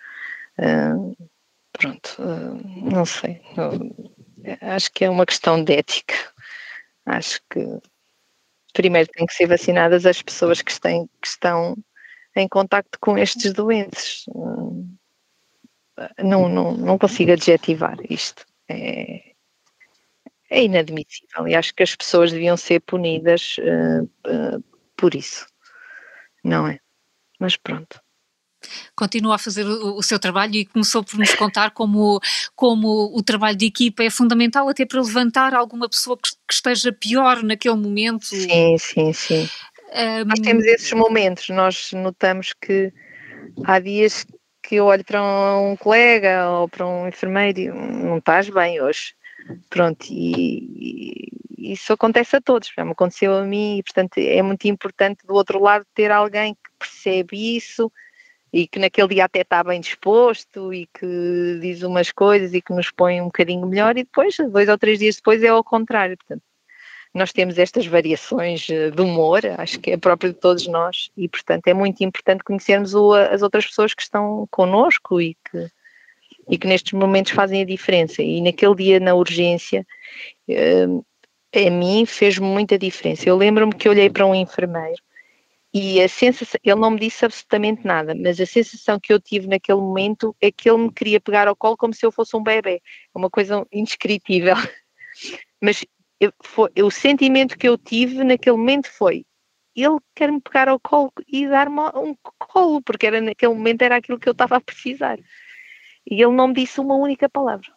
Uh, 0.59 1.15
pronto, 1.73 2.15
uh, 2.19 2.89
não 2.89 3.05
sei. 3.05 3.41
acho 4.61 4.91
que 4.91 5.05
é 5.05 5.09
uma 5.09 5.25
questão 5.25 5.63
de 5.63 5.73
ética. 5.73 6.15
Acho 7.05 7.39
que 7.49 7.59
primeiro 8.73 9.09
têm 9.09 9.25
que 9.25 9.33
ser 9.33 9.47
vacinadas 9.47 10.05
as 10.05 10.21
pessoas 10.21 10.61
que, 10.61 10.79
têm, 10.79 11.07
que 11.21 11.27
estão 11.27 11.77
em 12.35 12.47
contacto 12.47 12.99
com 12.99 13.17
estes 13.17 13.53
doentes. 13.53 14.25
Não, 16.17 16.49
não, 16.49 16.73
não 16.73 16.97
consigo 16.97 17.31
adjetivar 17.31 17.97
isto. 18.09 18.45
É, 18.67 19.35
é 20.49 20.63
inadmissível 20.63 21.47
e 21.47 21.55
acho 21.55 21.73
que 21.73 21.83
as 21.83 21.95
pessoas 21.95 22.31
deviam 22.31 22.57
ser 22.57 22.81
punidas 22.81 23.57
uh, 23.59 24.03
uh, 24.03 24.63
por 24.97 25.15
isso, 25.15 25.45
não 26.43 26.67
é? 26.67 26.79
Mas 27.39 27.55
pronto 27.55 28.04
continua 28.95 29.35
a 29.35 29.37
fazer 29.37 29.65
o, 29.65 29.97
o, 29.97 30.03
seu 30.03 30.19
trabalho 30.19 30.55
e 30.55 30.65
começou 30.65 31.03
por 31.03 31.17
nos 31.17 31.33
contar 31.35 31.71
como, 31.71 32.19
como 32.55 33.11
o 33.15 33.21
trabalho 33.23 33.55
de 33.55 33.65
equipa 33.65 34.03
é 34.03 34.09
fundamental 34.09 34.67
até 34.67 34.85
para 34.85 35.01
levantar 35.01 35.53
alguma 35.53 35.89
pessoa 35.89 36.17
que, 36.17 36.31
que 36.47 36.53
esteja 36.53 36.91
pior 36.91 37.43
naquele 37.43 37.75
momento. 37.75 38.25
Sim, 38.25 38.77
sim, 38.77 39.13
sim. 39.13 39.49
Um... 39.93 40.25
Nós 40.25 40.39
temos 40.39 40.65
esses 40.65 40.91
momentos, 40.93 41.49
nós 41.49 41.91
notamos 41.93 42.53
que 42.59 42.91
há 43.63 43.79
dias 43.79 44.25
que 44.63 44.75
eu 44.75 44.85
olho 44.85 45.03
para 45.05 45.21
um 45.57 45.75
colega 45.75 46.49
ou 46.49 46.67
para 46.67 46.87
um 46.87 47.07
enfermeiro 47.07 47.59
e 47.59 47.67
não 47.69 48.17
estás 48.17 48.49
bem 48.49 48.81
hoje. 48.81 49.13
Pronto, 49.69 50.07
e, 50.09 51.29
e 51.55 51.71
isso 51.71 51.93
acontece 51.93 52.35
a 52.35 52.41
todos, 52.41 52.71
já 52.75 52.83
me 52.83 52.91
aconteceu 52.91 53.35
a 53.35 53.43
mim, 53.43 53.77
e 53.77 53.83
portanto 53.83 54.17
é 54.17 54.41
muito 54.41 54.65
importante 54.65 55.25
do 55.25 55.33
outro 55.35 55.61
lado 55.61 55.85
ter 55.93 56.11
alguém 56.11 56.55
que 56.55 56.69
percebe 56.79 57.55
isso, 57.55 57.91
e 58.55 58.67
que 58.69 58.79
naquele 58.79 59.09
dia 59.09 59.25
até 59.25 59.41
está 59.41 59.61
bem 59.61 59.81
disposto 59.81 60.73
e 60.73 60.87
que 60.87 61.59
diz 61.59 61.83
umas 61.83 62.09
coisas 62.09 62.53
e 62.53 62.61
que 62.61 62.71
nos 62.71 62.89
põe 62.89 63.19
um 63.19 63.25
bocadinho 63.25 63.67
melhor 63.67 63.97
e 63.97 64.05
depois, 64.05 64.37
dois 64.49 64.69
ou 64.69 64.77
três 64.77 64.97
dias 64.97 65.17
depois, 65.17 65.43
é 65.43 65.49
ao 65.49 65.61
contrário. 65.61 66.15
Portanto, 66.15 66.41
nós 67.13 67.33
temos 67.33 67.59
estas 67.59 67.85
variações 67.85 68.69
eh, 68.69 68.91
de 68.91 69.01
humor, 69.01 69.41
acho 69.57 69.77
que 69.81 69.91
é 69.91 69.97
próprio 69.97 70.31
de 70.31 70.39
todos 70.39 70.67
nós 70.67 71.09
e, 71.17 71.27
portanto, 71.27 71.67
é 71.67 71.73
muito 71.73 72.01
importante 72.01 72.45
conhecermos 72.45 72.95
as 73.29 73.41
outras 73.41 73.65
pessoas 73.67 73.93
que 73.93 74.01
estão 74.01 74.47
connosco 74.49 75.19
e 75.19 75.35
que, 75.51 75.69
e 76.49 76.57
que 76.57 76.65
nestes 76.65 76.93
momentos 76.93 77.33
fazem 77.33 77.61
a 77.61 77.65
diferença. 77.65 78.21
E 78.23 78.39
naquele 78.39 78.75
dia, 78.75 79.01
na 79.01 79.15
urgência, 79.15 79.85
eh, 80.47 80.87
a 81.53 81.69
mim 81.69 82.05
fez 82.05 82.39
muita 82.39 82.79
diferença. 82.79 83.27
Eu 83.27 83.35
lembro-me 83.35 83.75
que 83.75 83.89
olhei 83.89 84.09
para 84.09 84.25
um 84.25 84.33
enfermeiro 84.33 85.01
e 85.77 86.01
a 86.01 86.07
sensação, 86.07 86.57
ele 86.63 86.79
não 86.79 86.91
me 86.91 86.99
disse 87.01 87.25
absolutamente 87.25 87.85
nada, 87.85 88.15
mas 88.15 88.39
a 88.39 88.45
sensação 88.45 88.97
que 88.97 89.11
eu 89.11 89.19
tive 89.19 89.45
naquele 89.45 89.81
momento 89.81 90.33
é 90.39 90.49
que 90.49 90.69
ele 90.69 90.83
me 90.83 90.93
queria 90.93 91.19
pegar 91.19 91.49
ao 91.49 91.55
colo 91.55 91.75
como 91.75 91.93
se 91.93 92.05
eu 92.05 92.13
fosse 92.13 92.33
um 92.33 92.41
bebê. 92.41 92.81
É 93.13 93.17
uma 93.17 93.29
coisa 93.29 93.67
indescritível. 93.73 94.55
Mas 95.61 95.83
eu, 96.17 96.31
foi, 96.41 96.71
o 96.81 96.89
sentimento 96.89 97.57
que 97.57 97.67
eu 97.67 97.77
tive 97.77 98.23
naquele 98.23 98.55
momento 98.55 98.89
foi: 98.89 99.25
ele 99.75 99.97
quer 100.15 100.31
me 100.31 100.39
pegar 100.39 100.69
ao 100.69 100.79
colo 100.79 101.11
e 101.27 101.45
dar-me 101.45 101.81
um 101.93 102.15
colo, 102.39 102.81
porque 102.81 103.07
era, 103.07 103.19
naquele 103.19 103.53
momento 103.53 103.81
era 103.81 103.97
aquilo 103.97 104.17
que 104.17 104.29
eu 104.29 104.31
estava 104.31 104.55
a 104.55 104.61
precisar. 104.61 105.19
E 106.09 106.23
ele 106.23 106.31
não 106.31 106.47
me 106.47 106.53
disse 106.53 106.79
uma 106.79 106.95
única 106.95 107.27
palavra. 107.27 107.67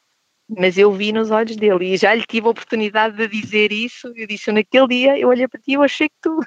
Mas 0.49 0.79
eu 0.79 0.93
vi 0.93 1.13
nos 1.13 1.33
olhos 1.33 1.57
dele 1.57 1.95
e 1.95 1.97
já 1.97 2.15
lhe 2.15 2.25
tive 2.25 2.47
a 2.47 2.51
oportunidade 2.51 3.17
de 3.17 3.27
dizer 3.27 3.73
isso. 3.73 4.13
Eu 4.15 4.27
disse: 4.29 4.53
naquele 4.53 4.87
dia 4.87 5.19
eu 5.19 5.29
olhei 5.29 5.49
para 5.49 5.61
ti 5.61 5.73
e 5.73 5.77
achei 5.77 6.09
que 6.09 6.17
tu 6.23 6.39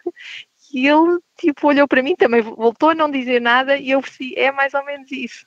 e 0.73 0.87
ele 0.87 1.19
tipo 1.37 1.67
olhou 1.67 1.87
para 1.87 2.03
mim 2.03 2.15
também, 2.15 2.41
voltou 2.41 2.89
a 2.89 2.95
não 2.95 3.09
dizer 3.09 3.41
nada 3.41 3.77
e 3.77 3.91
eu 3.91 4.01
percebi, 4.01 4.35
é 4.35 4.51
mais 4.51 4.73
ou 4.73 4.83
menos 4.85 5.11
isso. 5.11 5.45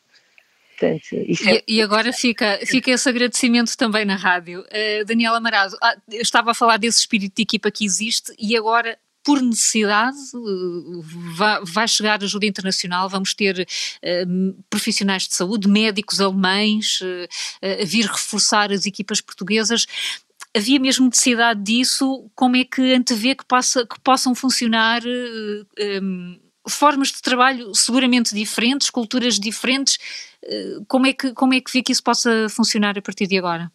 Portanto, 0.70 1.04
isso 1.28 1.48
é... 1.48 1.62
e, 1.68 1.76
e, 1.76 1.82
agora 1.82 2.12
fica, 2.12 2.58
fica 2.66 2.90
esse 2.90 3.08
agradecimento 3.08 3.76
também 3.76 4.04
na 4.04 4.16
rádio. 4.16 4.60
Uh, 4.62 5.04
Daniela 5.04 5.38
Amarado, 5.38 5.76
ah, 5.80 5.96
eu 6.10 6.20
estava 6.20 6.50
a 6.50 6.54
falar 6.54 6.78
desse 6.78 6.98
espírito 6.98 7.36
de 7.36 7.42
equipa 7.42 7.70
que 7.70 7.84
existe 7.84 8.34
e 8.38 8.56
agora 8.56 8.98
por 9.24 9.40
necessidade 9.40 10.18
vai, 11.34 11.60
vai 11.64 11.88
chegar 11.88 12.22
ajuda 12.22 12.44
internacional, 12.44 13.08
vamos 13.08 13.32
ter 13.32 13.58
uh, 13.58 14.64
profissionais 14.68 15.26
de 15.26 15.34
saúde, 15.34 15.66
médicos 15.66 16.20
alemães, 16.20 17.00
uh, 17.00 17.24
uh, 17.62 17.86
vir 17.86 18.04
reforçar 18.04 18.70
as 18.70 18.84
equipas 18.84 19.22
portuguesas 19.22 19.86
havia 20.56 20.78
mesmo 20.78 21.06
necessidade 21.06 21.62
disso? 21.62 22.30
Como 22.34 22.56
é 22.56 22.64
que 22.64 22.94
antevê 22.94 23.34
que, 23.34 23.44
que 23.44 24.00
possam 24.02 24.34
funcionar 24.34 25.02
um, 25.04 25.64
ehm, 25.78 26.40
formas 26.68 27.08
de 27.08 27.20
trabalho 27.20 27.74
seguramente 27.74 28.34
diferentes, 28.34 28.90
culturas 28.90 29.38
diferentes? 29.38 29.98
Eh, 30.42 30.78
como 30.88 31.06
é, 31.06 31.12
que, 31.12 31.32
como 31.32 31.54
é 31.54 31.60
que 31.60 31.72
vê 31.72 31.82
que 31.82 31.92
isso 31.92 32.02
possa 32.02 32.48
funcionar 32.48 32.98
a 32.98 33.02
partir 33.02 33.26
de 33.26 33.38
agora? 33.38 33.70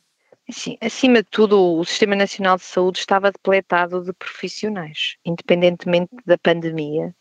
Sim, 0.51 0.77
acima 0.81 1.21
de 1.21 1.29
tudo, 1.29 1.77
o 1.77 1.85
Sistema 1.85 2.15
Nacional 2.15 2.57
de 2.57 2.63
Saúde 2.63 2.99
estava 2.99 3.31
depletado 3.31 4.03
de 4.03 4.11
profissionais, 4.13 5.15
independentemente 5.23 6.09
da 6.25 6.37
pandemia 6.39 7.13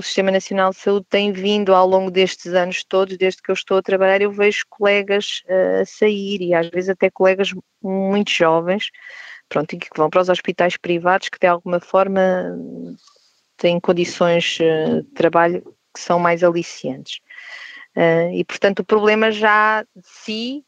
o 0.00 0.02
Sistema 0.02 0.30
Nacional 0.30 0.70
de 0.70 0.78
Saúde 0.78 1.06
tem 1.10 1.30
vindo 1.30 1.74
ao 1.74 1.86
longo 1.86 2.10
destes 2.10 2.54
anos 2.54 2.82
todos, 2.82 3.18
desde 3.18 3.42
que 3.42 3.50
eu 3.50 3.54
estou 3.54 3.76
a 3.76 3.82
trabalhar, 3.82 4.22
eu 4.22 4.32
vejo 4.32 4.64
colegas 4.70 5.42
uh, 5.44 5.84
sair 5.84 6.40
e 6.40 6.54
às 6.54 6.68
vezes 6.70 6.88
até 6.88 7.10
colegas 7.10 7.52
muito 7.82 8.30
jovens, 8.30 8.90
pronto, 9.48 9.78
que 9.78 9.88
vão 9.94 10.08
para 10.08 10.22
os 10.22 10.30
hospitais 10.30 10.78
privados 10.78 11.28
que 11.28 11.38
de 11.38 11.46
alguma 11.46 11.80
forma 11.80 12.58
têm 13.58 13.78
condições 13.78 14.58
uh, 14.60 15.02
de 15.02 15.10
trabalho 15.10 15.62
que 15.94 16.00
são 16.00 16.18
mais 16.18 16.42
aliciantes. 16.42 17.20
Uh, 17.94 18.32
e 18.32 18.44
portanto 18.44 18.80
o 18.80 18.84
problema 18.84 19.30
já 19.30 19.82
de 19.82 20.02
si 20.02 20.64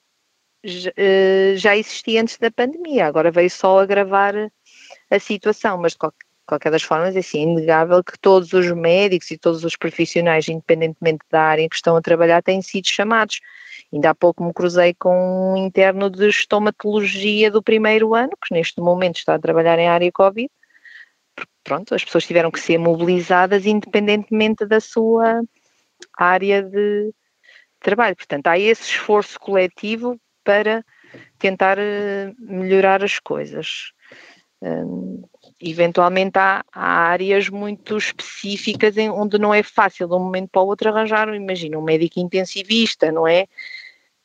já 1.56 1.76
existia 1.76 2.22
antes 2.22 2.38
da 2.38 2.48
pandemia, 2.48 3.04
agora 3.04 3.32
veio 3.32 3.50
só 3.50 3.80
agravar 3.80 4.32
a 5.10 5.18
situação, 5.18 5.76
mas 5.76 5.92
de 5.92 5.98
qualquer 5.98 6.31
qualquer 6.52 6.70
das 6.70 6.82
formas, 6.82 7.16
é 7.16 7.20
assim, 7.20 7.40
é 7.40 7.42
inegável 7.44 8.04
que 8.04 8.18
todos 8.18 8.52
os 8.52 8.70
médicos 8.72 9.30
e 9.30 9.38
todos 9.38 9.64
os 9.64 9.74
profissionais, 9.74 10.48
independentemente 10.48 11.24
da 11.30 11.40
área 11.40 11.62
em 11.62 11.68
que 11.68 11.76
estão 11.76 11.96
a 11.96 12.02
trabalhar, 12.02 12.42
têm 12.42 12.60
sido 12.60 12.88
chamados. 12.88 13.40
Ainda 13.90 14.10
há 14.10 14.14
pouco 14.14 14.44
me 14.44 14.52
cruzei 14.52 14.92
com 14.92 15.54
um 15.54 15.56
interno 15.56 16.10
de 16.10 16.28
estomatologia 16.28 17.50
do 17.50 17.62
primeiro 17.62 18.14
ano, 18.14 18.32
que 18.46 18.52
neste 18.54 18.80
momento 18.80 19.16
está 19.16 19.34
a 19.34 19.38
trabalhar 19.38 19.78
em 19.78 19.88
área 19.88 20.12
Covid. 20.12 20.50
Pronto, 21.64 21.94
as 21.94 22.04
pessoas 22.04 22.26
tiveram 22.26 22.50
que 22.50 22.60
ser 22.60 22.76
mobilizadas 22.76 23.64
independentemente 23.64 24.66
da 24.66 24.80
sua 24.80 25.40
área 26.18 26.62
de 26.62 27.14
trabalho. 27.80 28.16
Portanto, 28.16 28.48
há 28.48 28.58
esse 28.58 28.82
esforço 28.82 29.40
coletivo 29.40 30.20
para 30.44 30.84
tentar 31.38 31.78
eh, 31.78 32.32
melhorar 32.38 33.02
as 33.02 33.18
coisas. 33.18 33.92
Hum, 34.64 35.24
eventualmente 35.60 36.38
há, 36.38 36.64
há, 36.72 37.08
áreas 37.08 37.48
muito 37.48 37.96
específicas 37.96 38.96
em, 38.96 39.10
onde 39.10 39.36
não 39.36 39.52
é 39.52 39.60
fácil 39.60 40.06
de 40.06 40.14
um 40.14 40.20
momento 40.20 40.50
para 40.50 40.62
o 40.62 40.66
outro 40.66 40.88
arranjar, 40.88 41.34
imagina, 41.34 41.76
um 41.76 41.82
médico 41.82 42.20
intensivista, 42.20 43.10
não 43.10 43.26
é? 43.26 43.46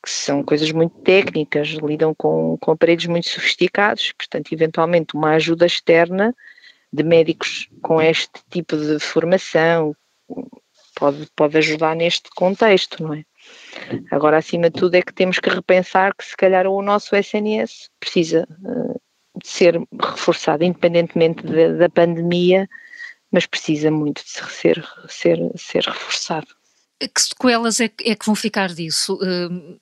Que 0.03 0.09
são 0.11 0.43
coisas 0.43 0.71
muito 0.71 0.95
técnicas, 0.99 1.69
lidam 1.69 2.13
com, 2.13 2.55
com 2.61 2.71
aparelhos 2.71 3.07
muito 3.07 3.27
sofisticados, 3.27 4.11
portanto, 4.11 4.53
eventualmente 4.53 5.15
uma 5.15 5.31
ajuda 5.31 5.65
externa 5.65 6.35
de 6.93 7.03
médicos 7.03 7.67
com 7.81 7.99
este 7.99 8.39
tipo 8.51 8.77
de 8.77 8.99
formação 8.99 9.95
pode, 10.95 11.27
pode 11.35 11.57
ajudar 11.57 11.95
neste 11.95 12.29
contexto, 12.35 13.01
não 13.01 13.15
é? 13.15 13.23
Agora, 14.11 14.37
acima 14.37 14.69
de 14.69 14.79
tudo, 14.79 14.95
é 14.95 15.01
que 15.01 15.13
temos 15.13 15.39
que 15.39 15.49
repensar 15.49 16.13
que 16.15 16.23
se 16.23 16.37
calhar 16.37 16.67
o 16.67 16.81
nosso 16.81 17.15
SNS 17.15 17.89
precisa 17.99 18.47
uh, 18.63 19.01
ser 19.43 19.79
reforçado, 20.01 20.63
independentemente 20.63 21.43
de, 21.45 21.77
da 21.77 21.89
pandemia, 21.89 22.67
mas 23.31 23.45
precisa 23.45 23.91
muito 23.91 24.23
de 24.23 24.29
ser, 24.29 24.87
ser, 25.07 25.39
ser 25.55 25.83
reforçado. 25.83 26.47
Que 26.99 27.21
sequelas 27.21 27.79
é, 27.79 27.91
é 28.03 28.15
que 28.15 28.25
vão 28.25 28.35
ficar 28.35 28.69
disso? 28.69 29.15
Uh, 29.15 29.79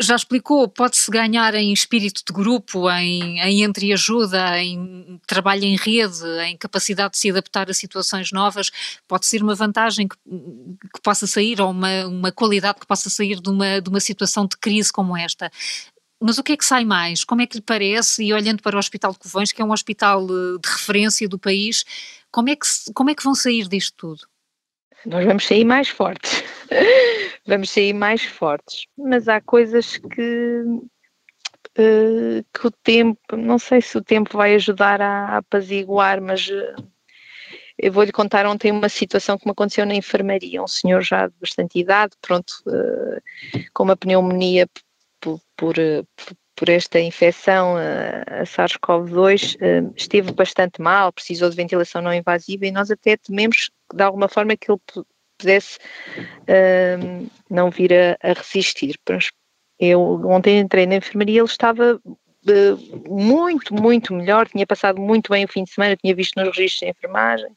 já 0.00 0.14
explicou, 0.14 0.68
pode-se 0.68 1.10
ganhar 1.10 1.54
em 1.54 1.72
espírito 1.72 2.22
de 2.26 2.32
grupo, 2.32 2.88
em, 2.90 3.40
em 3.40 3.64
entreajuda, 3.64 4.60
em 4.62 5.20
trabalho 5.26 5.64
em 5.64 5.76
rede, 5.76 6.24
em 6.46 6.56
capacidade 6.56 7.12
de 7.12 7.18
se 7.18 7.30
adaptar 7.30 7.68
a 7.68 7.74
situações 7.74 8.30
novas, 8.30 8.70
pode 9.08 9.26
ser 9.26 9.42
uma 9.42 9.54
vantagem 9.54 10.06
que, 10.06 10.16
que 10.16 11.00
possa 11.02 11.26
sair, 11.26 11.60
ou 11.60 11.70
uma, 11.70 12.06
uma 12.06 12.32
qualidade 12.32 12.78
que 12.78 12.86
possa 12.86 13.10
sair 13.10 13.40
de 13.40 13.50
uma, 13.50 13.80
de 13.80 13.88
uma 13.88 14.00
situação 14.00 14.46
de 14.46 14.56
crise 14.56 14.92
como 14.92 15.16
esta. 15.16 15.50
Mas 16.26 16.38
o 16.38 16.42
que 16.42 16.52
é 16.52 16.56
que 16.56 16.64
sai 16.64 16.86
mais? 16.86 17.22
Como 17.22 17.42
é 17.42 17.46
que 17.46 17.58
lhe 17.58 17.62
parece? 17.62 18.24
E 18.24 18.32
olhando 18.32 18.62
para 18.62 18.76
o 18.76 18.78
Hospital 18.78 19.12
de 19.12 19.18
Covões, 19.18 19.52
que 19.52 19.60
é 19.60 19.64
um 19.64 19.72
hospital 19.72 20.22
eh, 20.22 20.58
de 20.58 20.70
referência 20.70 21.28
do 21.28 21.38
país, 21.38 21.84
como 22.32 22.48
é 22.48 22.56
que, 22.56 22.66
como 22.94 23.10
é 23.10 23.14
que 23.14 23.22
vão 23.22 23.34
sair 23.34 23.68
disto 23.68 23.94
tudo? 23.94 24.22
Nós 25.04 25.22
vamos 25.26 25.46
sair 25.46 25.66
mais 25.66 25.90
fortes. 25.90 26.42
vamos 27.46 27.68
sair 27.68 27.92
mais 27.92 28.24
fortes. 28.24 28.86
Mas 28.96 29.28
há 29.28 29.38
coisas 29.38 29.98
que, 29.98 30.62
uh, 31.78 32.42
que 32.54 32.66
o 32.68 32.70
tempo, 32.70 33.36
não 33.36 33.58
sei 33.58 33.82
se 33.82 33.98
o 33.98 34.02
tempo 34.02 34.34
vai 34.34 34.54
ajudar 34.54 35.02
a, 35.02 35.36
apaziguar, 35.36 36.22
mas 36.22 36.48
uh, 36.48 36.74
eu 37.76 37.92
vou-lhe 37.92 38.12
contar 38.12 38.46
ontem 38.46 38.72
uma 38.72 38.88
situação 38.88 39.36
que 39.36 39.44
me 39.44 39.52
aconteceu 39.52 39.84
na 39.84 39.94
enfermaria. 39.94 40.62
Um 40.62 40.66
senhor 40.66 41.02
já 41.02 41.26
de 41.26 41.34
bastante 41.38 41.78
idade, 41.78 42.14
pronto, 42.22 42.54
com 43.74 43.82
uma 43.82 43.94
pneumonia 43.94 44.66
por, 45.24 45.40
por, 45.56 45.74
por 46.54 46.68
esta 46.68 47.00
infecção, 47.00 47.76
a 47.76 48.44
SARS-CoV-2, 48.44 49.56
esteve 49.96 50.32
bastante 50.32 50.82
mal, 50.82 51.12
precisou 51.12 51.48
de 51.48 51.56
ventilação 51.56 52.02
não 52.02 52.12
invasiva 52.12 52.66
e 52.66 52.70
nós 52.70 52.90
até 52.90 53.16
tememos 53.16 53.70
de 53.92 54.02
alguma 54.02 54.28
forma 54.28 54.56
que 54.56 54.70
ele 54.70 54.80
pudesse 55.38 55.78
uh, 55.78 57.30
não 57.50 57.70
vir 57.70 57.92
a, 57.92 58.16
a, 58.22 58.32
resistir. 58.34 58.96
Eu 59.80 60.00
ontem 60.26 60.60
entrei 60.60 60.86
na 60.86 60.96
enfermaria, 60.96 61.40
ele 61.40 61.46
estava 61.46 62.00
muito, 63.08 63.74
muito 63.74 64.12
melhor, 64.12 64.46
tinha 64.46 64.66
passado 64.66 65.00
muito 65.00 65.30
bem 65.30 65.46
o 65.46 65.48
fim 65.48 65.64
de 65.64 65.70
semana, 65.70 65.96
tinha 65.96 66.14
visto 66.14 66.36
nos 66.36 66.56
registros 66.56 66.80
de 66.80 66.90
enfermagem. 66.90 67.50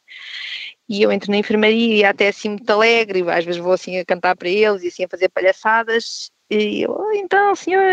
E 0.90 1.02
eu 1.02 1.12
entro 1.12 1.30
na 1.30 1.38
enfermaria 1.38 1.96
e 1.98 2.04
até 2.06 2.30
assim 2.30 2.50
muito 2.50 2.70
alegre, 2.70 3.30
às 3.30 3.44
vezes 3.44 3.60
vou 3.60 3.74
assim 3.74 4.00
a 4.00 4.06
cantar 4.06 4.36
para 4.38 4.48
eles 4.48 4.84
e 4.84 4.88
assim 4.88 5.04
a 5.04 5.10
fazer 5.10 5.28
palhaçadas. 5.30 6.32
E 6.50 6.84
eu, 6.84 6.96
oh, 6.98 7.12
então, 7.12 7.56
senhor, 7.56 7.84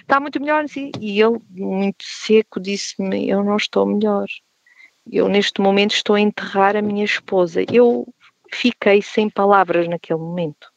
está 0.00 0.18
muito 0.18 0.40
melhor. 0.40 0.64
E 1.00 1.20
ele, 1.20 1.38
muito 1.50 2.04
seco, 2.04 2.58
disse-me: 2.60 3.28
Eu 3.28 3.44
não 3.44 3.56
estou 3.56 3.86
melhor. 3.86 4.26
Eu, 5.10 5.28
neste 5.28 5.60
momento, 5.60 5.92
estou 5.92 6.16
a 6.16 6.20
enterrar 6.20 6.76
a 6.76 6.82
minha 6.82 7.04
esposa. 7.04 7.64
Eu 7.72 8.06
fiquei 8.52 9.02
sem 9.02 9.30
palavras 9.30 9.88
naquele 9.88 10.18
momento. 10.18 10.68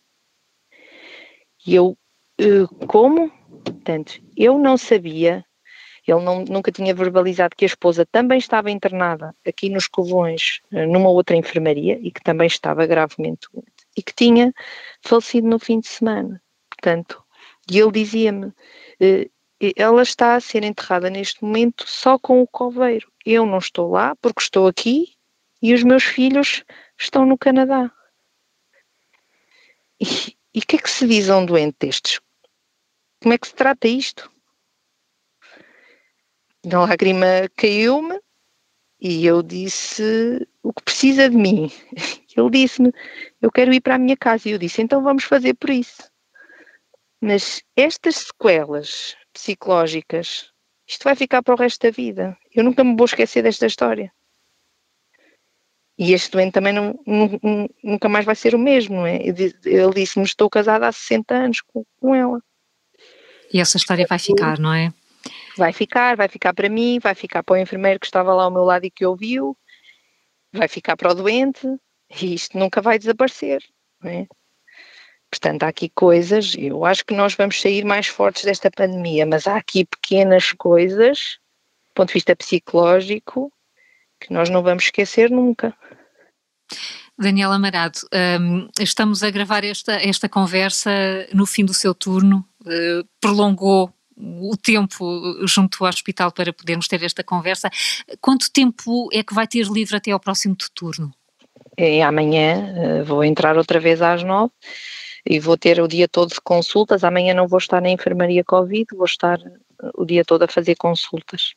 E 1.66 1.76
eu, 1.76 1.98
eh, 2.40 2.68
como? 2.88 3.32
Portanto, 3.64 4.22
eu 4.36 4.58
não 4.58 4.78
sabia, 4.78 5.46
ele 6.06 6.22
não, 6.22 6.44
nunca 6.44 6.72
tinha 6.72 6.94
verbalizado 6.94 7.56
que 7.56 7.66
a 7.66 7.68
esposa 7.68 8.06
também 8.06 8.38
estava 8.38 8.70
internada 8.70 9.34
aqui 9.48 9.70
nos 9.70 9.88
Covões, 9.88 10.62
eh, 10.72 10.86
numa 10.86 11.10
outra 11.10 11.36
enfermaria, 11.36 11.98
e 12.02 12.12
que 12.12 12.22
também 12.22 12.48
estava 12.48 12.86
gravemente 12.86 13.48
doente, 13.52 13.72
e 13.98 14.04
que 14.04 14.14
tinha 14.14 14.54
falecido 15.02 15.48
no 15.48 15.60
fim 15.60 15.80
de 15.80 15.88
semana. 15.88 16.42
Portanto, 16.84 17.24
e 17.72 17.80
ele 17.80 17.94
dizia-me, 17.94 18.52
eh, 19.00 19.30
ela 19.78 20.02
está 20.04 20.36
a 20.36 20.42
ser 20.42 20.66
enterrada 20.66 21.10
neste 21.10 21.42
momento 21.42 21.88
só 21.88 22.20
com 22.20 22.42
o 22.42 22.48
coveiro. 22.48 23.10
Eu 23.26 23.46
não 23.46 23.60
estou 23.60 23.90
lá 23.90 24.18
porque 24.18 24.42
estou 24.42 24.68
aqui 24.68 25.16
e 25.62 25.74
os 25.74 25.82
meus 25.82 26.04
filhos 26.04 26.66
estão 27.00 27.26
no 27.26 27.38
Canadá. 27.38 27.90
E 29.98 30.60
o 30.60 30.68
que 30.68 30.76
é 30.76 30.80
que 30.80 30.90
se 30.90 31.08
diz 31.08 31.30
a 31.30 31.38
um 31.38 31.46
doente 31.46 31.78
destes? 31.80 32.20
Como 33.22 33.34
é 33.34 33.38
que 33.38 33.48
se 33.48 33.56
trata 33.56 33.88
isto? 33.88 34.30
A 36.70 36.80
lágrima 36.80 37.50
caiu-me 37.56 38.20
e 39.00 39.26
eu 39.26 39.42
disse 39.42 40.46
o 40.62 40.74
que 40.74 40.84
precisa 40.84 41.30
de 41.30 41.38
mim. 41.38 41.72
Ele 42.36 42.50
disse-me, 42.50 42.92
eu 43.42 43.50
quero 43.50 43.74
ir 43.74 43.80
para 43.80 43.96
a 43.96 44.00
minha 44.00 44.18
casa. 44.18 44.50
E 44.50 44.52
eu 44.52 44.58
disse, 44.58 44.82
então 44.82 45.02
vamos 45.02 45.24
fazer 45.24 45.54
por 45.54 45.70
isso. 45.70 46.12
Mas 47.24 47.64
estas 47.74 48.16
sequelas 48.18 49.16
psicológicas, 49.32 50.52
isto 50.86 51.06
vai 51.06 51.16
ficar 51.16 51.42
para 51.42 51.54
o 51.54 51.58
resto 51.58 51.82
da 51.84 51.90
vida. 51.90 52.38
Eu 52.54 52.66
nunca 52.66 52.84
me 52.84 52.98
vou 52.98 53.06
esquecer 53.06 53.42
desta 53.42 53.66
história. 53.66 54.12
E 55.98 56.12
este 56.12 56.32
doente 56.32 56.52
também 56.52 56.74
não, 56.74 57.00
nunca 57.82 58.10
mais 58.10 58.26
vai 58.26 58.36
ser 58.36 58.54
o 58.54 58.60
mesmo, 58.60 58.98
não 58.98 59.08
é? 59.08 59.22
Ele 59.24 59.94
disse-me: 59.96 60.26
Estou 60.26 60.50
casada 60.50 60.86
há 60.86 60.92
60 60.92 61.34
anos 61.34 61.62
com, 61.62 61.86
com 61.98 62.14
ela. 62.14 62.44
E 63.54 63.62
essa 63.62 63.78
história 63.78 64.06
vai 64.06 64.20
ficar, 64.20 64.60
não 64.60 64.74
é? 64.74 64.94
Vai 65.56 65.72
ficar, 65.72 66.18
vai 66.18 66.28
ficar 66.28 66.54
para 66.54 66.68
mim, 66.68 67.00
vai 67.00 67.16
ficar 67.16 67.42
para 67.42 67.54
o 67.54 67.58
enfermeiro 67.58 68.02
que 68.02 68.06
estava 68.06 68.34
lá 68.34 68.44
ao 68.44 68.52
meu 68.52 68.66
lado 68.66 68.84
e 68.84 68.92
que 68.92 69.06
ouviu, 69.06 69.58
vai 70.52 70.68
ficar 70.68 70.98
para 70.98 71.12
o 71.12 71.16
doente, 71.16 71.66
e 72.22 72.34
isto 72.34 72.58
nunca 72.58 72.82
vai 72.82 73.00
desaparecer, 73.00 73.64
não 74.02 74.12
é? 74.12 74.28
Portanto, 75.34 75.64
há 75.64 75.70
aqui 75.70 75.90
coisas, 75.90 76.54
eu 76.56 76.86
acho 76.86 77.04
que 77.04 77.16
nós 77.16 77.34
vamos 77.34 77.60
sair 77.60 77.84
mais 77.84 78.06
fortes 78.06 78.44
desta 78.44 78.70
pandemia, 78.70 79.26
mas 79.26 79.48
há 79.48 79.58
aqui 79.58 79.84
pequenas 79.84 80.52
coisas, 80.52 81.40
do 81.88 81.94
ponto 81.96 82.10
de 82.10 82.14
vista 82.14 82.36
psicológico, 82.36 83.52
que 84.22 84.32
nós 84.32 84.52
não 84.52 84.62
vamos 84.62 84.84
esquecer 84.84 85.32
nunca. 85.32 85.76
Daniela 87.18 87.56
Amarado, 87.56 87.98
um, 88.40 88.70
estamos 88.80 89.24
a 89.24 89.32
gravar 89.32 89.64
esta, 89.64 89.94
esta 89.94 90.30
conversa 90.30 90.92
no 91.34 91.48
fim 91.48 91.66
do 91.66 91.74
seu 91.74 91.96
turno, 91.96 92.46
uh, 92.62 93.04
prolongou 93.20 93.92
o 94.16 94.56
tempo 94.56 95.04
junto 95.48 95.84
ao 95.84 95.90
hospital 95.90 96.32
para 96.32 96.54
podermos 96.54 96.88
ter 96.88 97.02
esta 97.02 97.24
conversa. 97.24 97.72
Quanto 98.22 98.52
tempo 98.52 99.10
é 99.12 99.24
que 99.24 99.34
vai 99.34 99.48
ter 99.48 99.66
livre 99.66 99.96
até 99.96 100.12
ao 100.12 100.20
próximo 100.20 100.56
turno? 100.76 101.12
É, 101.76 102.04
amanhã 102.04 103.02
uh, 103.02 103.04
vou 103.04 103.24
entrar 103.24 103.58
outra 103.58 103.80
vez 103.80 104.00
às 104.00 104.22
nove 104.22 104.52
e 105.26 105.40
vou 105.40 105.58
ter 105.58 105.80
o 105.80 105.88
dia 105.88 106.08
todo 106.08 106.34
de 106.34 106.42
consultas. 106.42 107.04
Amanhã 107.04 107.34
não 107.34 107.48
vou 107.48 107.60
estar 107.60 107.82
na 107.82 107.90
enfermaria 107.90 108.44
Covid, 108.44 108.86
vou 108.96 109.06
estar 109.06 109.40
o 109.96 110.06
dia 110.06 110.24
todo 110.24 110.44
a 110.44 110.48
fazer 110.48 110.76
consultas. 110.76 111.54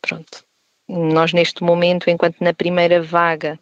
Pronto. 0.00 0.44
Nós, 0.88 1.32
neste 1.32 1.62
momento, 1.62 2.08
enquanto 2.08 2.40
na 2.40 2.54
primeira 2.54 3.02
vaga, 3.02 3.58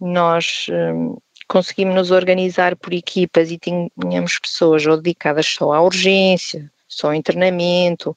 nós 0.00 0.66
um, 0.70 1.16
conseguimos 1.46 1.94
nos 1.94 2.10
organizar 2.10 2.76
por 2.76 2.92
equipas 2.92 3.50
e 3.50 3.58
tínhamos 3.58 4.38
pessoas 4.38 4.84
ou 4.86 4.96
dedicadas 4.96 5.46
só 5.46 5.72
à 5.72 5.80
urgência, 5.80 6.70
só 6.88 7.08
ao 7.08 7.14
internamento. 7.14 8.16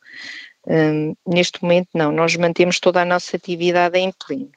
Um, 0.67 1.15
neste 1.27 1.61
momento, 1.61 1.89
não, 1.93 2.11
nós 2.11 2.35
mantemos 2.35 2.79
toda 2.79 3.01
a 3.01 3.05
nossa 3.05 3.37
atividade 3.37 3.97
em 3.97 4.11
pleno. 4.11 4.51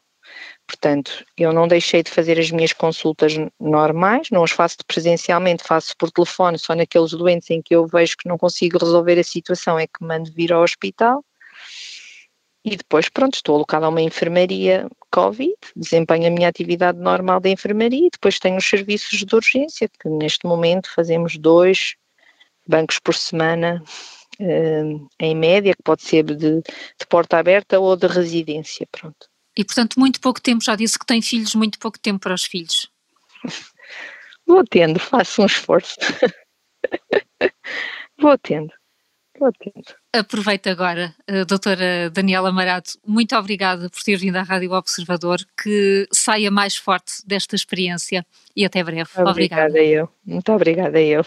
Portanto, 0.67 1.25
eu 1.37 1.53
não 1.53 1.69
deixei 1.69 2.03
de 2.03 2.11
fazer 2.11 2.39
as 2.39 2.51
minhas 2.51 2.73
consultas 2.73 3.35
normais, 3.61 4.31
não 4.31 4.43
as 4.43 4.51
faço 4.51 4.79
presencialmente, 4.87 5.63
faço 5.63 5.95
por 5.99 6.11
telefone, 6.11 6.59
só 6.59 6.75
naqueles 6.75 7.11
doentes 7.11 7.51
em 7.51 7.61
que 7.61 7.75
eu 7.77 7.87
vejo 7.87 8.17
que 8.17 8.29
não 8.29 8.39
consigo 8.39 8.79
resolver 8.79 9.19
a 9.19 9.25
situação 9.25 9.79
é 9.79 9.87
que 9.87 10.03
mando 10.03 10.33
vir 10.33 10.53
ao 10.53 10.63
hospital. 10.63 11.25
E 12.65 12.77
depois, 12.77 13.11
pronto, 13.11 13.35
estou 13.35 13.57
alocada 13.57 13.85
a 13.85 13.91
uma 13.91 14.01
enfermaria 14.01 14.89
Covid, 15.11 15.55
desempenho 15.77 16.29
a 16.29 16.31
minha 16.31 16.49
atividade 16.49 16.99
normal 16.99 17.39
de 17.41 17.51
enfermaria 17.51 18.07
e 18.07 18.11
depois 18.11 18.39
tenho 18.39 18.57
os 18.57 18.65
serviços 18.65 19.23
de 19.23 19.35
urgência, 19.35 19.87
que 19.87 20.09
neste 20.09 20.47
momento 20.47 20.91
fazemos 20.91 21.37
dois 21.37 21.95
bancos 22.67 22.99
por 22.99 23.15
semana, 23.15 23.83
eh, 24.41 24.83
em 25.21 25.35
média, 25.37 25.75
que 25.75 25.83
pode 25.83 26.03
ser 26.03 26.25
de, 26.25 26.63
de 26.63 27.07
porta 27.09 27.37
aberta 27.37 27.79
ou 27.79 27.97
de 27.97 28.07
residência, 28.07 28.89
pronto. 28.91 29.34
E 29.57 29.65
portanto, 29.65 29.99
muito 29.99 30.21
pouco 30.21 30.41
tempo, 30.41 30.65
já 30.65 30.75
disse 30.75 30.99
que 30.99 31.07
tem 31.07 31.23
filhos, 31.23 31.55
muito 31.55 31.79
pouco 31.79 31.99
tempo 31.99 32.21
para 32.21 32.35
os 32.35 32.45
filhos. 32.45 32.89
Vou 34.47 34.65
tendo, 34.65 34.99
faço 34.99 35.43
um 35.43 35.47
esforço. 35.47 35.97
Vou 38.19 38.37
tendo. 38.39 38.73
Aproveito 40.13 40.69
agora, 40.69 41.13
uh, 41.29 41.45
doutora 41.45 42.09
Daniela 42.09 42.51
Amarato, 42.51 42.93
muito 43.05 43.35
obrigada 43.35 43.91
por 43.91 44.01
ter 44.03 44.17
vindo 44.17 44.37
à 44.37 44.43
Rádio 44.43 44.73
Observador, 44.73 45.41
que 45.61 46.07
saia 46.13 46.51
mais 46.51 46.77
forte 46.77 47.15
desta 47.27 47.57
experiência 47.57 48.25
e 48.55 48.65
até 48.65 48.83
breve. 48.85 49.11
Obrigada, 49.17 49.31
obrigada. 49.31 49.83
eu. 49.83 50.09
Muito 50.25 50.53
obrigada 50.53 51.01
eu. 51.01 51.25